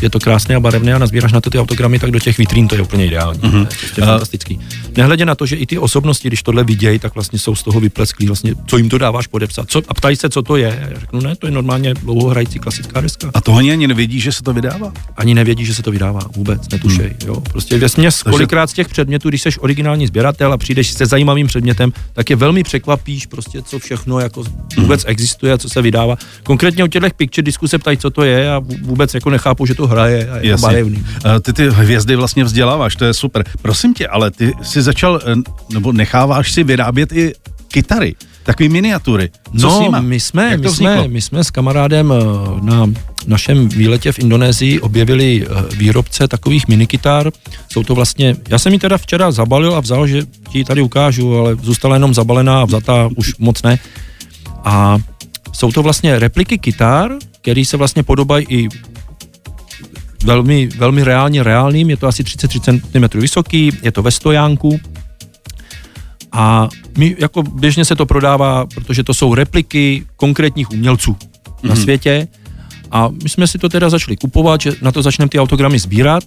je 0.03 0.09
to 0.09 0.19
krásné 0.19 0.55
a 0.55 0.59
barevné 0.59 0.93
a 0.93 0.97
nazbíráš 0.97 1.31
na 1.31 1.41
to 1.41 1.49
ty 1.49 1.59
autogramy, 1.59 1.99
tak 1.99 2.11
do 2.11 2.19
těch 2.19 2.37
vitrín 2.37 2.67
to 2.67 2.75
je 2.75 2.81
úplně 2.81 3.05
ideální. 3.05 3.39
Mm-hmm. 3.39 3.51
To 3.51 3.73
je 3.73 3.77
prostě 3.79 4.01
fantastický. 4.01 4.59
Nehledě 4.97 5.25
na 5.25 5.35
to, 5.35 5.45
že 5.45 5.55
i 5.55 5.65
ty 5.65 5.77
osobnosti, 5.77 6.27
když 6.27 6.43
tohle 6.43 6.63
vidějí, 6.63 6.99
tak 6.99 7.13
vlastně 7.13 7.39
jsou 7.39 7.55
z 7.55 7.63
toho 7.63 7.79
vyplesklí, 7.79 8.27
vlastně, 8.27 8.55
co 8.67 8.77
jim 8.77 8.89
to 8.89 8.97
dáváš 8.97 9.27
podepsat. 9.27 9.65
Co, 9.69 9.81
a 9.87 9.93
ptají 9.93 10.15
se, 10.15 10.29
co 10.29 10.41
to 10.41 10.55
je. 10.55 10.79
Já 10.91 10.99
řeknu, 10.99 11.21
ne, 11.21 11.35
to 11.35 11.47
je 11.47 11.51
normálně 11.51 11.93
dlouhohrající 11.93 12.59
klasická 12.59 13.01
deska. 13.01 13.31
A 13.33 13.41
to 13.41 13.55
ani 13.55 13.87
nevědí, 13.87 14.19
že 14.19 14.31
se 14.31 14.43
to 14.43 14.53
vydává? 14.53 14.93
Ani 15.17 15.33
nevědí, 15.33 15.65
že 15.65 15.75
se 15.75 15.83
to 15.83 15.91
vydává, 15.91 16.19
vůbec, 16.35 16.69
netušej. 16.69 17.07
Mm. 17.09 17.27
Jo. 17.27 17.41
Prostě 17.41 17.77
vesmě 17.77 18.09
kolikrát 18.29 18.69
z 18.69 18.73
těch 18.73 18.89
předmětů, 18.89 19.29
když 19.29 19.41
jsi 19.41 19.49
originální 19.59 20.07
sběratel 20.07 20.53
a 20.53 20.57
přijdeš 20.57 20.91
se 20.91 21.05
zajímavým 21.05 21.47
předmětem, 21.47 21.93
tak 22.13 22.29
je 22.29 22.35
velmi 22.35 22.63
překvapíš, 22.63 23.25
prostě, 23.25 23.61
co 23.61 23.79
všechno 23.79 24.19
jako 24.19 24.43
vůbec 24.77 25.05
mm. 25.05 25.11
existuje 25.11 25.53
a 25.53 25.57
co 25.57 25.69
se 25.69 25.81
vydává. 25.81 26.15
Konkrétně 26.43 26.83
u 26.83 26.87
těch 26.87 27.13
picture 27.13 27.45
disku 27.45 27.67
se 27.67 27.77
ptají, 27.77 27.97
co 27.97 28.09
to 28.09 28.23
je 28.23 28.51
a 28.51 28.61
vůbec 28.81 29.13
jako 29.13 29.29
nechápu, 29.29 29.65
že 29.65 29.75
to 29.75 29.87
hraje 29.93 30.29
a 30.29 30.37
je 30.37 30.49
Jasně. 30.49 30.67
barevný. 30.67 31.05
Ty 31.41 31.53
ty 31.53 31.69
hvězdy 31.69 32.15
vlastně 32.15 32.43
vzděláváš, 32.43 32.95
to 32.95 33.05
je 33.05 33.13
super. 33.13 33.43
Prosím 33.61 33.93
tě, 33.93 34.07
ale 34.07 34.31
ty 34.31 34.53
si 34.61 34.81
začal, 34.81 35.19
eh, 35.25 35.35
nebo 35.73 35.91
necháváš 35.91 36.51
si 36.51 36.63
vyrábět 36.63 37.11
i 37.11 37.33
kytary, 37.67 38.15
takové 38.43 38.69
miniatury. 38.69 39.29
Co 39.59 39.89
no, 39.91 40.01
my 40.01 40.19
jsme, 40.19 40.57
my 40.57 40.69
jsme, 40.69 41.07
my 41.07 41.21
jsme 41.21 41.43
s 41.43 41.51
kamarádem 41.51 42.13
eh, 42.13 42.21
na 42.61 42.87
našem 43.27 43.69
výletě 43.69 44.11
v 44.11 44.19
Indonésii 44.19 44.79
objevili 44.79 45.45
eh, 45.45 45.75
výrobce 45.75 46.27
takových 46.27 46.67
minikytar. 46.67 47.31
Jsou 47.71 47.83
to 47.83 47.95
vlastně, 47.95 48.35
já 48.49 48.59
jsem 48.59 48.73
ji 48.73 48.79
teda 48.79 48.97
včera 48.97 49.31
zabalil 49.31 49.75
a 49.75 49.79
vzal, 49.79 50.07
že 50.07 50.23
ti 50.49 50.63
tady 50.63 50.81
ukážu, 50.81 51.37
ale 51.37 51.55
zůstala 51.55 51.95
jenom 51.95 52.13
zabalená 52.13 52.61
a 52.61 52.65
vzatá 52.65 53.09
už 53.15 53.37
moc 53.37 53.63
ne. 53.63 53.79
A 54.63 54.97
jsou 55.51 55.71
to 55.71 55.83
vlastně 55.83 56.19
repliky 56.19 56.57
kytar, 56.57 57.11
které 57.41 57.65
se 57.65 57.77
vlastně 57.77 58.03
podobají 58.03 58.45
i 58.49 58.69
velmi, 60.23 60.67
velmi 60.67 61.03
reálně 61.03 61.43
reálným, 61.43 61.89
je 61.89 61.97
to 61.97 62.07
asi 62.07 62.23
33 62.23 62.59
cm 62.59 63.19
vysoký, 63.19 63.71
je 63.83 63.91
to 63.91 64.01
ve 64.01 64.11
stojánku 64.11 64.79
a 66.33 66.69
my, 66.97 67.15
jako 67.19 67.43
běžně 67.43 67.85
se 67.85 67.95
to 67.95 68.05
prodává, 68.05 68.65
protože 68.65 69.03
to 69.03 69.13
jsou 69.13 69.35
repliky 69.35 70.05
konkrétních 70.15 70.71
umělců 70.71 71.11
mm-hmm. 71.11 71.67
na 71.67 71.73
mhm. 71.73 71.83
světě 71.83 72.27
A 72.91 73.09
my 73.23 73.29
jsme 73.29 73.47
si 73.47 73.57
to 73.57 73.69
teda 73.69 73.89
začali 73.89 74.17
kupovat, 74.17 74.61
že 74.61 74.71
na 74.81 74.91
to 74.91 75.01
začneme 75.01 75.29
ty 75.29 75.39
autogramy 75.39 75.79
sbírat. 75.79 76.23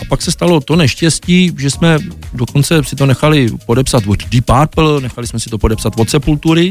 A 0.00 0.04
pak 0.08 0.22
se 0.22 0.32
stalo 0.32 0.60
to 0.60 0.76
neštěstí, 0.76 1.52
že 1.58 1.70
jsme 1.70 1.98
dokonce 2.32 2.84
si 2.84 2.96
to 2.96 3.06
nechali 3.06 3.48
podepsat 3.66 4.06
od 4.06 4.28
Deep 4.28 4.44
Purple, 4.44 5.00
nechali 5.00 5.26
jsme 5.26 5.40
si 5.40 5.50
to 5.50 5.58
podepsat 5.58 5.92
od 5.96 6.10
Sepultury. 6.10 6.70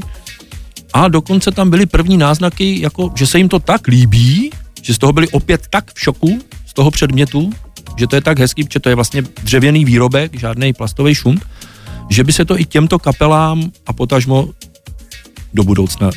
A 0.93 1.07
dokonce 1.07 1.51
tam 1.51 1.69
byly 1.69 1.85
první 1.85 2.17
náznaky, 2.17 2.81
jako, 2.81 3.11
že 3.15 3.27
se 3.27 3.37
jim 3.37 3.49
to 3.49 3.59
tak 3.59 3.87
líbí, 3.87 4.49
že 4.81 4.93
z 4.93 4.97
toho 4.97 5.13
byli 5.13 5.27
opět 5.29 5.67
tak 5.69 5.93
v 5.93 5.99
šoku, 5.99 6.39
z 6.69 6.73
toho 6.73 6.91
předmětu, 6.91 7.49
že 7.97 8.07
to 8.07 8.15
je 8.15 8.21
tak 8.21 8.39
hezký, 8.39 8.67
že 8.73 8.79
to 8.79 8.89
je 8.89 8.95
vlastně 8.95 9.23
dřevěný 9.43 9.85
výrobek, 9.85 10.39
žádný 10.39 10.73
plastový 10.73 11.15
šum, 11.15 11.39
že 12.09 12.23
by 12.23 12.33
se 12.33 12.45
to 12.45 12.59
i 12.59 12.65
těmto 12.65 12.99
kapelám 12.99 13.71
a 13.87 13.93
potažmo 13.93 14.49
do 15.53 15.63
budoucna 15.63 16.09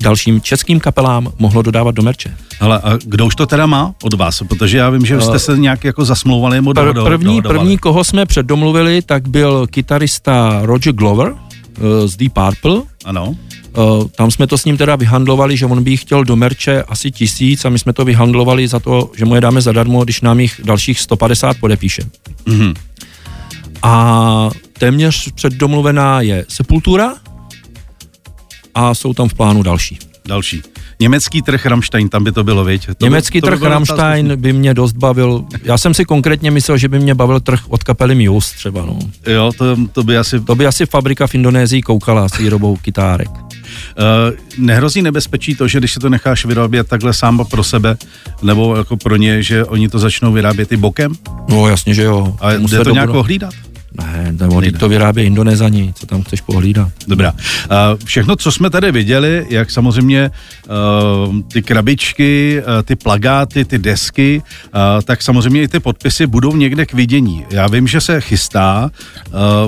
dalším 0.00 0.40
českým 0.40 0.80
kapelám 0.80 1.32
mohlo 1.38 1.62
dodávat 1.62 1.94
do 1.94 2.02
merče. 2.02 2.36
Ale 2.60 2.78
a 2.78 2.98
kdo 3.04 3.26
už 3.26 3.34
to 3.34 3.46
teda 3.46 3.66
má 3.66 3.94
od 4.02 4.14
vás? 4.14 4.42
Protože 4.48 4.78
já 4.78 4.90
vím, 4.90 5.06
že 5.06 5.20
jste 5.20 5.38
se 5.38 5.58
nějak 5.58 5.84
jako 5.84 6.04
zasmlouvali 6.04 6.60
mu 6.60 6.72
Pr- 6.72 7.04
první, 7.04 7.42
první, 7.42 7.78
koho 7.78 8.04
jsme 8.04 8.26
předdomluvili, 8.26 9.02
tak 9.02 9.28
byl 9.28 9.66
kytarista 9.66 10.60
Roger 10.62 10.92
Glover 10.92 11.32
uh, 11.32 11.38
z 12.06 12.16
Deep 12.16 12.32
Purple. 12.32 12.82
Ano. 13.04 13.36
Uh, 13.78 14.08
tam 14.08 14.30
jsme 14.30 14.46
to 14.46 14.58
s 14.58 14.64
ním 14.64 14.76
teda 14.76 14.96
vyhandlovali, 14.96 15.56
že 15.56 15.66
on 15.66 15.82
by 15.82 15.90
jich 15.90 16.00
chtěl 16.00 16.24
do 16.24 16.36
merče 16.36 16.82
asi 16.82 17.10
tisíc 17.10 17.64
a 17.64 17.68
my 17.68 17.78
jsme 17.78 17.92
to 17.92 18.04
vyhandlovali 18.04 18.68
za 18.68 18.80
to, 18.80 19.10
že 19.16 19.24
mu 19.24 19.34
je 19.34 19.40
dáme 19.40 19.60
zadarmo, 19.60 20.04
když 20.04 20.20
nám 20.20 20.40
jich 20.40 20.60
dalších 20.64 21.00
150 21.00 21.56
podepíše. 21.60 22.02
Mm-hmm. 22.46 22.74
A 23.82 24.50
téměř 24.78 25.32
předdomluvená 25.32 26.20
je 26.20 26.44
Sepultura, 26.48 27.14
a 28.74 28.94
jsou 28.94 29.14
tam 29.14 29.28
v 29.28 29.34
plánu 29.34 29.62
další. 29.62 29.98
Další. 30.26 30.62
Německý 31.00 31.42
trh 31.42 31.66
Rammstein, 31.66 32.08
tam 32.08 32.24
by 32.24 32.32
to 32.32 32.44
bylo, 32.44 32.64
viď? 32.64 32.86
To 32.86 33.04
Německý 33.04 33.38
by, 33.38 33.46
trh 33.46 33.60
by 33.60 33.68
Rammstein 33.68 34.32
by 34.36 34.52
mě 34.52 34.74
dost 34.74 34.92
bavil. 34.92 35.44
Já 35.62 35.78
jsem 35.78 35.94
si 35.94 36.04
konkrétně 36.04 36.50
myslel, 36.50 36.78
že 36.78 36.88
by 36.88 36.98
mě 36.98 37.14
bavil 37.14 37.40
trh 37.40 37.60
od 37.68 37.84
kapely 37.84 38.28
Muse 38.28 38.56
třeba, 38.56 38.86
no. 38.86 38.98
Jo, 39.26 39.52
to, 39.58 39.76
to 39.92 40.02
by 40.02 40.16
asi... 40.16 40.40
To 40.40 40.54
by 40.54 40.66
asi 40.66 40.86
fabrika 40.86 41.26
v 41.26 41.34
Indonésii 41.34 41.82
koukala 41.82 42.28
s 42.28 42.38
výrobou 42.38 42.76
kytárek. 42.76 43.28
Uh, 43.98 44.36
nehrozí 44.58 45.02
nebezpečí 45.02 45.54
to, 45.54 45.68
že 45.68 45.78
když 45.78 45.92
se 45.92 46.00
to 46.00 46.08
necháš 46.08 46.44
vyrábět 46.44 46.88
takhle 46.88 47.14
sám 47.14 47.44
pro 47.50 47.64
sebe, 47.64 47.96
nebo 48.42 48.76
jako 48.76 48.96
pro 48.96 49.16
ně, 49.16 49.42
že 49.42 49.64
oni 49.64 49.88
to 49.88 49.98
začnou 49.98 50.32
vyrábět 50.32 50.72
i 50.72 50.76
bokem? 50.76 51.12
No 51.48 51.68
jasně, 51.68 51.94
že 51.94 52.02
jo. 52.02 52.36
A 52.40 52.52
jde 52.52 52.84
to 52.84 52.90
nějak 52.90 53.10
ohlídat? 53.10 53.54
Ne, 53.98 54.34
nebo 54.40 54.62
to 54.78 54.88
vyrábí 54.88 55.22
Indonezani, 55.22 55.92
co 55.96 56.06
tam 56.06 56.22
chceš 56.22 56.40
pohlídat. 56.40 56.88
Dobrá. 57.06 57.34
Všechno, 58.04 58.36
co 58.36 58.52
jsme 58.52 58.70
tady 58.70 58.92
viděli, 58.92 59.46
jak 59.50 59.70
samozřejmě 59.70 60.30
ty 61.52 61.62
krabičky, 61.62 62.62
ty 62.84 62.96
plagáty, 62.96 63.64
ty 63.64 63.78
desky, 63.78 64.42
tak 65.04 65.22
samozřejmě 65.22 65.62
i 65.62 65.68
ty 65.68 65.80
podpisy 65.80 66.26
budou 66.26 66.56
někde 66.56 66.86
k 66.86 66.92
vidění. 66.92 67.44
Já 67.50 67.66
vím, 67.66 67.86
že 67.86 68.00
se 68.00 68.20
chystá 68.20 68.90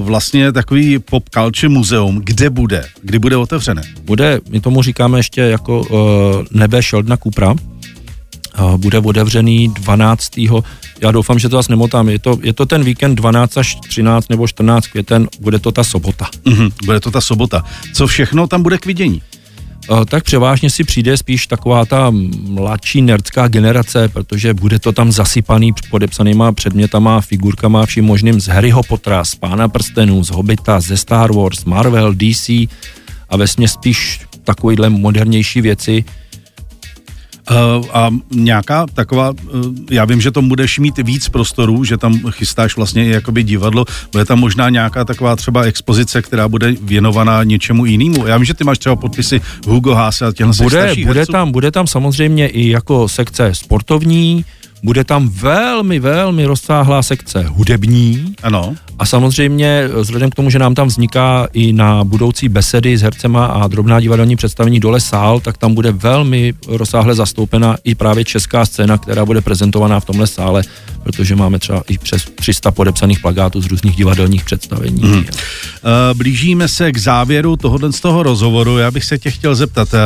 vlastně 0.00 0.52
takový 0.52 0.98
pop 0.98 1.28
culture 1.34 1.68
muzeum. 1.68 2.20
Kde 2.24 2.50
bude? 2.50 2.84
Kdy 3.02 3.18
bude 3.18 3.36
otevřené? 3.36 3.82
Bude, 4.04 4.40
my 4.50 4.60
tomu 4.60 4.82
říkáme 4.82 5.18
ještě 5.18 5.40
jako 5.40 5.84
nebe 6.50 6.82
Sheldona 6.82 7.16
Kupra. 7.16 7.54
Bude 8.76 8.98
otevřený 8.98 9.68
12 9.68 10.38
já 11.02 11.10
doufám, 11.10 11.38
že 11.38 11.48
to 11.48 11.56
vás 11.56 11.68
nemotám, 11.68 12.08
je 12.08 12.18
to, 12.18 12.38
je 12.42 12.52
to 12.52 12.66
ten 12.66 12.84
víkend 12.84 13.14
12 13.14 13.58
až 13.58 13.76
13 13.88 14.28
nebo 14.28 14.48
14 14.48 14.86
květen, 14.86 15.28
bude 15.40 15.58
to 15.58 15.72
ta 15.72 15.84
sobota. 15.84 16.26
Mm-hmm, 16.44 16.72
bude 16.84 17.00
to 17.00 17.10
ta 17.10 17.20
sobota. 17.20 17.64
Co 17.94 18.06
všechno 18.06 18.46
tam 18.46 18.62
bude 18.62 18.78
k 18.78 18.86
vidění? 18.86 19.22
tak 20.08 20.24
převážně 20.24 20.70
si 20.70 20.84
přijde 20.84 21.16
spíš 21.16 21.46
taková 21.46 21.84
ta 21.84 22.12
mladší 22.48 23.02
nerdská 23.02 23.48
generace, 23.48 24.08
protože 24.08 24.54
bude 24.54 24.78
to 24.78 24.92
tam 24.92 25.12
zasypaný 25.12 25.72
podepsanýma 25.90 26.52
předmětama, 26.52 27.20
figurkama, 27.20 27.86
vším 27.86 28.04
možným 28.04 28.40
z 28.40 28.46
Harryho 28.46 28.82
Pottera, 28.82 29.24
z 29.24 29.34
Pána 29.34 29.68
prstenů, 29.68 30.24
z 30.24 30.30
Hobita, 30.30 30.80
ze 30.80 30.96
Star 30.96 31.32
Wars, 31.32 31.64
Marvel, 31.64 32.14
DC 32.14 32.48
a 33.28 33.36
vesmě 33.36 33.68
spíš 33.68 34.20
takovýhle 34.44 34.90
modernější 34.90 35.60
věci, 35.60 36.04
a 37.92 38.10
nějaká 38.30 38.86
taková, 38.94 39.30
uh, 39.30 39.36
já 39.90 40.04
vím, 40.04 40.20
že 40.20 40.30
tam 40.30 40.48
budeš 40.48 40.78
mít 40.78 40.98
víc 40.98 41.28
prostorů, 41.28 41.84
že 41.84 41.96
tam 41.96 42.20
chystáš 42.30 42.76
vlastně 42.76 43.06
i 43.06 43.10
jakoby 43.10 43.42
divadlo, 43.42 43.84
bude 44.12 44.24
tam 44.24 44.38
možná 44.38 44.68
nějaká 44.68 45.04
taková 45.04 45.36
třeba 45.36 45.62
expozice, 45.62 46.22
která 46.22 46.48
bude 46.48 46.74
věnovaná 46.82 47.44
něčemu 47.44 47.84
jinému. 47.84 48.26
Já 48.26 48.36
vím, 48.36 48.44
že 48.44 48.54
ty 48.54 48.64
máš 48.64 48.78
třeba 48.78 48.96
podpisy 48.96 49.40
Hugo 49.66 49.94
Haase 49.94 50.26
a 50.26 50.32
těchto 50.32 50.62
bude, 50.62 50.94
bude 51.06 51.26
tam, 51.26 51.52
bude 51.52 51.70
tam 51.70 51.86
samozřejmě 51.86 52.48
i 52.48 52.68
jako 52.68 53.08
sekce 53.08 53.50
sportovní, 53.54 54.44
bude 54.82 55.04
tam 55.04 55.28
velmi, 55.28 56.00
velmi 56.00 56.46
rozsáhlá 56.46 57.02
sekce 57.02 57.42
hudební. 57.48 58.34
Ano. 58.42 58.74
A 58.98 59.06
samozřejmě 59.06 59.88
vzhledem 60.00 60.30
k 60.30 60.34
tomu, 60.34 60.50
že 60.50 60.58
nám 60.58 60.74
tam 60.74 60.88
vzniká 60.88 61.48
i 61.52 61.72
na 61.72 62.04
budoucí 62.04 62.48
besedy 62.48 62.98
s 62.98 63.02
hercema 63.02 63.46
a 63.46 63.66
drobná 63.66 64.00
divadelní 64.00 64.36
představení 64.36 64.80
dole 64.80 65.00
sál, 65.00 65.40
tak 65.40 65.58
tam 65.58 65.74
bude 65.74 65.92
velmi 65.92 66.54
rozsáhle 66.66 67.14
zastoupena 67.14 67.76
i 67.84 67.94
právě 67.94 68.24
česká 68.24 68.66
scéna, 68.66 68.98
která 68.98 69.24
bude 69.24 69.40
prezentovaná 69.40 70.00
v 70.00 70.04
tomhle 70.04 70.26
sále, 70.26 70.62
protože 71.02 71.36
máme 71.36 71.58
třeba 71.58 71.82
i 71.88 71.98
přes 71.98 72.24
300 72.34 72.70
podepsaných 72.70 73.20
plagátů 73.20 73.60
z 73.60 73.66
různých 73.66 73.96
divadelních 73.96 74.44
představení. 74.44 75.02
Hmm. 75.02 75.24
Blížíme 76.14 76.68
se 76.68 76.92
k 76.92 76.98
závěru 76.98 77.56
tohohle 77.56 77.92
z 77.92 78.00
toho 78.00 78.22
rozhovoru. 78.22 78.78
Já 78.78 78.90
bych 78.90 79.04
se 79.04 79.18
tě 79.18 79.30
chtěl 79.30 79.54
zeptat, 79.54 79.88
eh, 79.94 79.98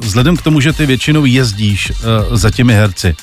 vzhledem 0.00 0.36
k 0.36 0.42
tomu, 0.42 0.60
že 0.60 0.72
ty 0.72 0.86
většinou 0.86 1.24
jezdíš 1.24 1.90
eh, 1.90 2.36
za 2.36 2.50
těmi 2.50 2.74
herci, 2.74 3.14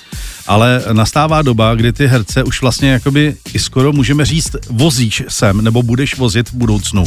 ale 0.50 0.84
nastává 0.94 1.42
doba, 1.42 1.76
kdy 1.76 1.94
ty 1.94 2.08
herce 2.08 2.44
už 2.44 2.62
vlastně 2.62 2.90
jakoby 2.90 3.36
i 3.54 3.60
skoro 3.60 3.94
můžeme 3.94 4.26
říct 4.26 4.56
vozíš 4.70 5.24
sem, 5.28 5.62
nebo 5.62 5.84
budeš 5.84 6.18
vozit 6.18 6.50
v 6.50 6.54
budoucnu. 6.54 7.04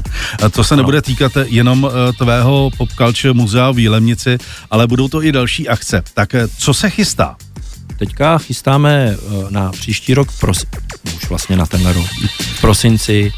To 0.51 0.65
se 0.65 0.77
nebude 0.77 1.03
týkat 1.03 1.33
jenom 1.45 1.91
eh, 1.91 2.13
tvého 2.13 2.71
Pop 2.77 2.89
Culture 2.93 3.33
muzea 3.33 3.71
v 3.71 3.79
Jílemnici, 3.79 4.39
ale 4.71 4.87
budou 4.87 5.09
to 5.09 5.23
i 5.23 5.33
další 5.33 5.69
akce. 5.69 6.03
Tak 6.15 6.35
eh, 6.35 6.49
co 6.59 6.75
se 6.75 6.91
chystá? 6.91 7.37
Teďka 7.99 8.39
chystáme 8.39 9.17
eh, 9.17 9.51
na 9.51 9.71
příští 9.73 10.15
rok, 10.15 10.29
pros, 10.41 10.65
už 11.17 11.29
vlastně 11.29 11.57
na 11.57 11.67
tenhle 11.67 11.93
rok, 11.93 12.07
v 12.39 12.61
prosinci 12.61 13.33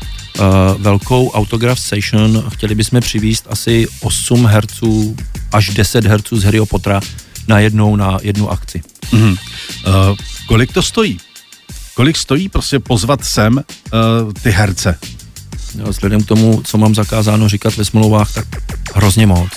velkou 0.79 1.31
autograf 1.31 1.81
session. 1.81 2.45
Chtěli 2.49 2.75
bychom 2.75 3.01
přivíst 3.01 3.47
asi 3.51 3.87
8 4.01 4.47
herců 4.47 5.17
až 5.53 5.69
10 5.69 6.07
herců 6.07 6.37
z 6.37 6.45
Harryho 6.45 6.67
Pottera 6.67 7.01
na 7.49 7.59
jednou 7.59 7.97
na 7.97 8.19
jednu 8.23 8.51
akci. 8.51 8.83
Mm-hmm. 9.13 9.31
Uh, 9.31 10.17
kolik 10.49 10.73
to 10.73 10.83
stojí? 10.83 11.19
Kolik 11.95 12.17
stojí 12.17 12.49
prostě 12.49 12.79
pozvat 12.79 13.25
sem 13.25 13.57
uh, 13.57 13.63
ty 14.43 14.51
herce? 14.51 14.99
Jo, 15.79 15.85
vzhledem 15.89 16.23
k 16.23 16.27
tomu, 16.27 16.63
co 16.65 16.79
mám 16.79 16.95
zakázáno 16.95 17.49
říkat 17.49 17.77
ve 17.77 17.85
smlouvách, 17.85 18.33
tak 18.33 18.47
hrozně 18.95 19.27
moc. 19.27 19.49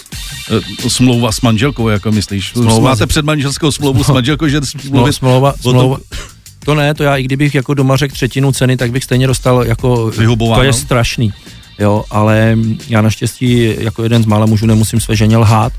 Uh, 0.51 0.89
smlouva 0.89 1.31
s 1.31 1.41
manželkou, 1.41 1.89
jako 1.89 2.11
myslíš? 2.11 2.51
Smlouva 2.51 2.89
Máte 2.89 3.13
z... 3.13 3.21
manželskou 3.21 3.71
smlouvu 3.71 4.03
s 4.03 4.07
manželkou, 4.07 4.47
že 4.47 4.61
smlouvy... 4.61 5.13
Smlouva, 5.13 5.53
smlouva, 5.61 5.97
to 6.65 6.75
ne, 6.75 6.93
to 6.93 7.03
já 7.03 7.17
i 7.17 7.23
kdybych 7.23 7.55
jako 7.55 7.73
doma 7.73 7.95
řekl 7.95 8.13
třetinu 8.13 8.51
ceny, 8.51 8.77
tak 8.77 8.91
bych 8.91 9.03
stejně 9.03 9.27
dostal 9.27 9.63
jako... 9.65 10.11
Vyhubováno. 10.17 10.61
To 10.61 10.63
je 10.63 10.73
strašný. 10.73 11.33
Jo, 11.79 12.03
ale 12.09 12.57
já 12.87 13.01
naštěstí 13.01 13.75
jako 13.79 14.03
jeden 14.03 14.23
z 14.23 14.25
mála 14.25 14.45
mužů 14.45 14.65
nemusím 14.65 15.01
své 15.01 15.15
ženě 15.15 15.37
lhát, 15.37 15.73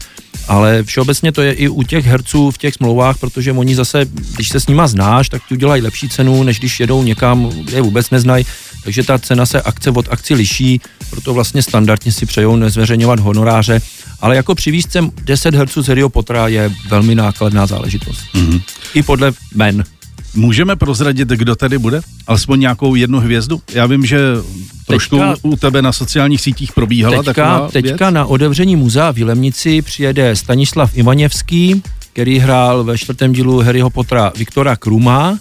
ale 0.49 0.83
všeobecně 0.83 1.33
to 1.33 1.43
je 1.43 1.53
i 1.53 1.69
u 1.69 1.83
těch 1.83 2.07
herců 2.07 2.51
v 2.51 2.59
těch 2.59 2.75
smlouvách, 2.75 3.19
protože 3.19 3.53
oni 3.53 3.75
zase, 3.75 4.07
když 4.35 4.49
se 4.49 4.61
s 4.61 4.67
nima 4.67 4.87
znáš, 4.87 5.29
tak 5.29 5.43
ti 5.49 5.55
udělají 5.55 5.83
lepší 5.83 6.09
cenu, 6.09 6.43
než 6.43 6.59
když 6.59 6.81
jedou 6.81 7.03
někam, 7.03 7.49
kde 7.49 7.77
je 7.77 7.83
vůbec 7.83 8.11
neznají, 8.11 8.47
takže 8.85 9.03
ta 9.03 9.19
cena 9.19 9.47
se 9.47 9.63
akce 9.63 9.91
od 9.91 10.09
akci 10.11 10.35
liší, 10.35 10.81
proto 11.11 11.35
vlastně 11.35 11.63
standardně 11.63 12.13
si 12.13 12.27
přejou 12.27 12.57
nezveřejňovat 12.57 13.21
honoráře, 13.21 13.81
ale 14.21 14.37
jako 14.37 14.55
přivízt 14.55 14.93
sem 14.93 15.11
10 15.23 15.55
herců 15.55 15.83
z 15.83 15.89
Harryho 15.89 16.09
Pottera 16.09 16.49
je 16.49 16.71
velmi 16.89 17.15
nákladná 17.15 17.67
záležitost. 17.67 18.21
Mm-hmm. 18.35 18.63
I 18.95 19.03
podle 19.03 19.33
men. 19.55 19.85
Můžeme 20.35 20.77
prozradit, 20.77 21.29
kdo 21.29 21.57
tady 21.57 21.79
bude? 21.79 22.01
Alespoň 22.27 22.61
nějakou 22.61 22.95
jednu 22.95 23.21
hvězdu? 23.21 23.61
Já 23.73 23.87
vím, 23.87 24.07
že 24.07 24.19
trošku 24.87 25.17
teďka, 25.17 25.35
u 25.43 25.57
tebe 25.57 25.83
na 25.83 25.93
sociálních 25.93 26.41
sítích 26.41 26.73
probíhala 26.73 27.17
teďka, 27.17 27.33
taková 27.33 27.71
Teďka 27.71 28.05
věc? 28.07 28.15
na 28.15 28.25
otevření 28.27 28.77
muzea 28.77 29.13
v 29.13 29.19
Jilemnici 29.19 29.83
přijede 29.83 30.37
Stanislav 30.37 30.97
Ivaněvský, 30.97 31.83
který 32.13 32.39
hrál 32.39 32.85
ve 32.85 32.99
čtvrtém 32.99 33.33
dílu 33.33 33.61
Harryho 33.61 33.91
Pottera 33.91 34.33
Viktora 34.37 34.77
Kruma 34.77 35.39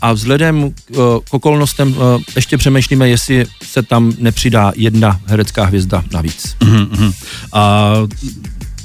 a 0.00 0.12
vzhledem 0.12 0.72
k 0.94 1.20
okolnostem 1.30 1.94
ještě 2.36 2.58
přemýšlíme, 2.58 3.08
jestli 3.08 3.46
se 3.62 3.82
tam 3.82 4.12
nepřidá 4.18 4.72
jedna 4.76 5.20
herecká 5.26 5.64
hvězda 5.64 6.04
navíc. 6.12 6.56
Uh-huh. 6.60 7.12
A 7.52 7.92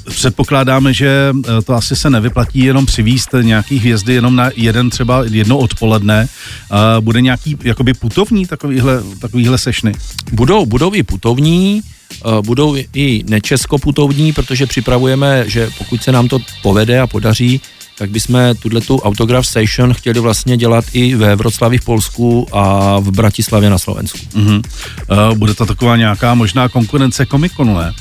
Předpokládáme, 0.08 0.94
že 0.94 1.32
eh, 1.38 1.62
to 1.62 1.74
asi 1.74 1.96
se 1.96 2.10
nevyplatí 2.10 2.58
jenom 2.58 2.86
přivíst 2.86 3.28
nějaký 3.42 3.78
hvězdy 3.78 4.14
jenom 4.14 4.36
na 4.36 4.50
jeden 4.56 4.90
třeba 4.90 5.24
jedno 5.30 5.58
odpoledne. 5.58 6.28
Bude 7.00 7.20
nějaký 7.20 7.56
jakoby 7.64 7.94
putovní 7.94 8.46
takovýhle, 8.46 9.02
takovýhle 9.20 9.58
sešny? 9.58 9.92
Budou, 10.32 10.66
budou 10.66 10.94
i 10.94 11.02
putovní, 11.02 11.82
eh, 12.14 12.42
budou 12.42 12.76
i 12.94 13.24
nečeskoputovní, 13.28 14.32
protože 14.32 14.66
připravujeme, 14.66 15.44
že 15.46 15.70
pokud 15.78 16.02
se 16.02 16.12
nám 16.12 16.28
to 16.28 16.38
povede 16.62 17.00
a 17.00 17.06
podaří, 17.06 17.60
tak 17.98 18.10
bychom 18.10 18.40
tuhle 18.62 18.80
tu 18.80 18.98
autograph 18.98 19.46
station 19.46 19.94
chtěli 19.94 20.20
vlastně 20.20 20.56
dělat 20.56 20.84
i 20.92 21.14
ve 21.14 21.36
Vroclavi 21.36 21.78
v 21.78 21.84
Polsku 21.84 22.46
a 22.52 22.98
v 23.00 23.10
Bratislavě 23.10 23.70
na 23.70 23.78
Slovensku. 23.78 24.18
Uh-huh. 24.18 24.62
Uh, 25.30 25.38
bude 25.38 25.54
to 25.54 25.66
taková 25.66 25.96
nějaká 25.96 26.34
možná 26.34 26.68
konkurence 26.68 27.26
Comiconu, 27.26 27.78
ne? 27.78 27.92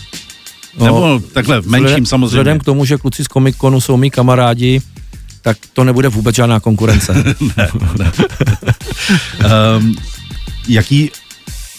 No, 0.77 0.85
Nebo 0.85 1.19
takhle 1.33 1.61
v 1.61 1.67
menším 1.67 1.85
vzhledem, 1.85 2.05
samozřejmě. 2.05 2.27
Vzhledem 2.27 2.59
k 2.59 2.63
tomu, 2.63 2.85
že 2.85 2.97
kluci 2.97 3.23
z 3.23 3.27
Comiconu 3.27 3.81
jsou 3.81 3.97
mý 3.97 4.11
kamarádi, 4.11 4.81
tak 5.41 5.57
to 5.73 5.83
nebude 5.83 6.09
vůbec 6.09 6.35
žádná 6.35 6.59
konkurence. 6.59 7.13
ne, 7.57 7.69
ne. 7.99 8.11
um, 9.77 9.95
jaký 10.67 11.11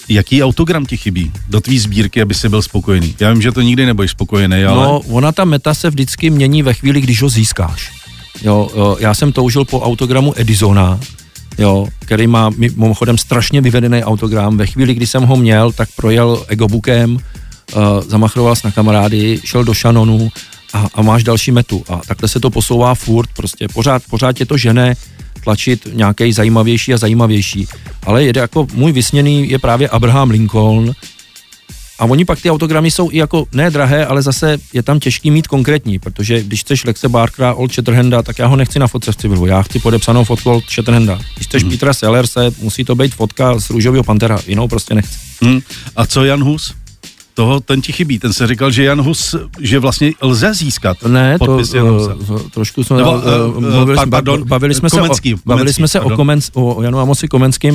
Jaký 0.08 0.42
autogram 0.42 0.86
ti 0.86 0.96
chybí 0.96 1.32
do 1.48 1.60
tvý 1.60 1.78
sbírky, 1.78 2.22
aby 2.22 2.34
si 2.34 2.48
byl 2.48 2.62
spokojený? 2.62 3.14
Já 3.20 3.32
vím, 3.32 3.42
že 3.42 3.52
to 3.52 3.60
nikdy 3.60 3.86
nebudeš 3.86 4.10
spokojený, 4.10 4.64
ale... 4.64 4.84
No, 4.84 5.00
ona 5.00 5.32
ta 5.32 5.44
meta 5.44 5.74
se 5.74 5.90
vždycky 5.90 6.30
mění 6.30 6.62
ve 6.62 6.74
chvíli, 6.74 7.00
když 7.00 7.22
ho 7.22 7.28
získáš. 7.28 7.92
Jo, 8.42 8.70
jo 8.76 8.96
já 9.00 9.14
jsem 9.14 9.32
toužil 9.32 9.64
po 9.64 9.80
autogramu 9.80 10.32
Edisona, 10.36 11.00
jo, 11.58 11.86
který 11.98 12.26
má 12.26 12.50
mimochodem 12.76 13.18
strašně 13.18 13.60
vyvedený 13.60 14.04
autogram. 14.04 14.56
Ve 14.56 14.66
chvíli, 14.66 14.94
kdy 14.94 15.06
jsem 15.06 15.22
ho 15.22 15.36
měl, 15.36 15.72
tak 15.72 15.88
projel 15.96 16.44
egobookem, 16.48 17.14
uh, 17.14 17.20
zamachroval 18.06 18.54
na 18.64 18.70
kamarády, 18.70 19.40
šel 19.44 19.64
do 19.64 19.74
Shannonu 19.74 20.30
a, 20.72 20.88
a 20.94 21.02
máš 21.02 21.24
další 21.24 21.52
metu. 21.52 21.84
A 21.88 22.00
takhle 22.08 22.28
se 22.28 22.40
to 22.40 22.50
posouvá 22.50 22.94
furt, 22.94 23.30
prostě 23.36 23.68
pořád, 23.68 24.02
pořád 24.10 24.32
tě 24.32 24.46
to 24.46 24.56
žene 24.56 24.94
tlačit 25.44 25.88
nějaký 25.92 26.32
zajímavější 26.32 26.94
a 26.94 26.98
zajímavější. 26.98 27.68
Ale 28.02 28.24
jede 28.24 28.40
jako 28.40 28.66
můj 28.72 28.92
vysněný 28.92 29.50
je 29.50 29.58
právě 29.58 29.88
Abraham 29.88 30.30
Lincoln, 30.30 30.94
a 31.98 32.04
oni 32.04 32.24
pak 32.24 32.40
ty 32.40 32.50
autogramy 32.50 32.90
jsou 32.90 33.10
i 33.10 33.18
jako 33.18 33.46
ne 33.52 33.70
drahé, 33.70 34.06
ale 34.06 34.22
zase 34.22 34.58
je 34.72 34.82
tam 34.82 35.00
těžký 35.00 35.30
mít 35.30 35.46
konkrétní, 35.46 35.98
protože 35.98 36.42
když 36.42 36.60
chceš 36.60 36.84
Lexe 36.84 37.08
Barkera, 37.08 37.54
Old 37.54 37.72
Shatterhanda, 37.72 38.22
tak 38.22 38.38
já 38.38 38.46
ho 38.46 38.56
nechci 38.56 38.78
na 38.78 38.86
fotce 38.86 39.12
v 39.12 39.16
civilu, 39.16 39.46
já 39.46 39.62
chci 39.62 39.78
podepsanou 39.78 40.24
fotku 40.24 40.50
Old 40.50 40.64
Shatterhanda. 40.70 41.20
Když 41.34 41.46
chceš 41.46 41.62
hmm. 41.62 41.70
Petra 41.70 41.94
Sellerse, 41.94 42.50
musí 42.60 42.84
to 42.84 42.94
být 42.94 43.14
fotka 43.14 43.58
z 43.58 43.70
růžového 43.70 44.04
pantera, 44.04 44.38
jinou 44.46 44.68
prostě 44.68 44.94
nechci. 44.94 45.18
Hmm. 45.42 45.60
A 45.96 46.06
co 46.06 46.24
Jan 46.24 46.44
Hus? 46.44 46.74
Toho 47.36 47.60
ten 47.60 47.82
ti 47.82 47.92
chybí. 47.92 48.18
Ten 48.18 48.32
se 48.32 48.46
říkal, 48.46 48.70
že 48.70 48.84
Jan 48.84 49.00
Hus, 49.00 49.34
že 49.60 49.78
vlastně 49.78 50.12
lze 50.22 50.54
získat 50.54 51.02
ne, 51.02 51.38
to, 51.38 51.56
uh, 51.56 52.38
trošku 52.50 52.84
jsme, 52.84 52.96
Nebo, 52.96 53.12
uh, 53.12 53.60
mluvili, 53.60 53.98
pardon, 54.10 54.44
bavili 54.48 54.74
jsme 54.74 54.90
Komenský, 54.90 55.30
se 55.30 55.34
o, 55.34 55.38
bavili 55.44 55.72
jsme 55.72 55.88
se 55.88 56.00
o, 56.00 56.10
Komenc, 56.10 56.50
o 56.54 56.82
Janu 56.82 56.98
Amosi 56.98 57.28
Komenským. 57.28 57.74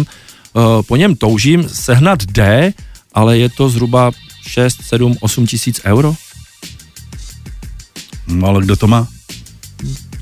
Uh, 0.53 0.81
po 0.81 0.95
něm 0.95 1.15
toužím 1.15 1.69
sehnat 1.69 2.23
D, 2.25 2.73
ale 3.13 3.37
je 3.37 3.49
to 3.49 3.69
zhruba 3.69 4.11
6, 4.47 4.77
7, 4.83 5.15
8 5.21 5.47
tisíc 5.47 5.81
euro. 5.85 6.15
No 8.27 8.47
ale 8.47 8.63
kdo 8.63 8.75
to 8.75 8.87
má? 8.87 9.07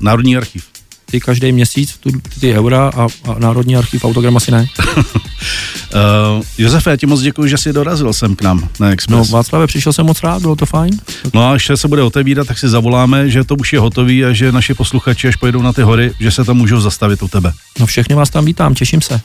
Národní 0.00 0.36
archiv. 0.36 0.69
Ty 1.10 1.20
každý 1.20 1.52
měsíc 1.52 1.98
tu, 1.98 2.10
ty 2.40 2.54
eura 2.54 2.90
a, 2.96 3.08
a 3.24 3.38
Národní 3.38 3.76
archiv 3.76 4.04
autogram 4.04 4.36
asi 4.36 4.50
ne. 4.50 4.66
Uh, 4.76 6.42
Josefe, 6.58 6.90
já 6.90 6.96
ti 6.96 7.06
moc 7.06 7.20
děkuji, 7.20 7.48
že 7.48 7.58
jsi 7.58 7.72
dorazil 7.72 8.12
sem 8.12 8.36
k 8.36 8.42
nám 8.42 8.68
na 8.80 8.90
Express. 8.90 9.30
No, 9.30 9.36
Václave, 9.36 9.66
přišel 9.66 9.92
jsem 9.92 10.06
moc 10.06 10.22
rád, 10.22 10.42
bylo 10.42 10.56
to 10.56 10.66
fajn. 10.66 11.00
No 11.34 11.42
a 11.42 11.52
až 11.52 11.70
se 11.74 11.88
bude 11.88 12.02
otevírat, 12.02 12.46
tak 12.46 12.58
si 12.58 12.68
zavoláme, 12.68 13.30
že 13.30 13.44
to 13.44 13.54
už 13.54 13.72
je 13.72 13.78
hotový 13.80 14.24
a 14.24 14.32
že 14.32 14.52
naši 14.52 14.74
posluchači, 14.74 15.28
až 15.28 15.36
pojedou 15.36 15.62
na 15.62 15.72
ty 15.72 15.82
hory, 15.82 16.12
že 16.20 16.30
se 16.30 16.44
tam 16.44 16.56
můžou 16.56 16.80
zastavit 16.80 17.22
u 17.22 17.28
tebe. 17.28 17.52
No 17.78 17.86
všechny 17.86 18.14
vás 18.14 18.30
tam 18.30 18.44
vítám, 18.44 18.74
těším 18.74 19.00
se. 19.00 19.20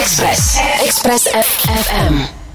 Express. 0.00 0.58
Express 0.86 1.28
FM. 1.82 2.45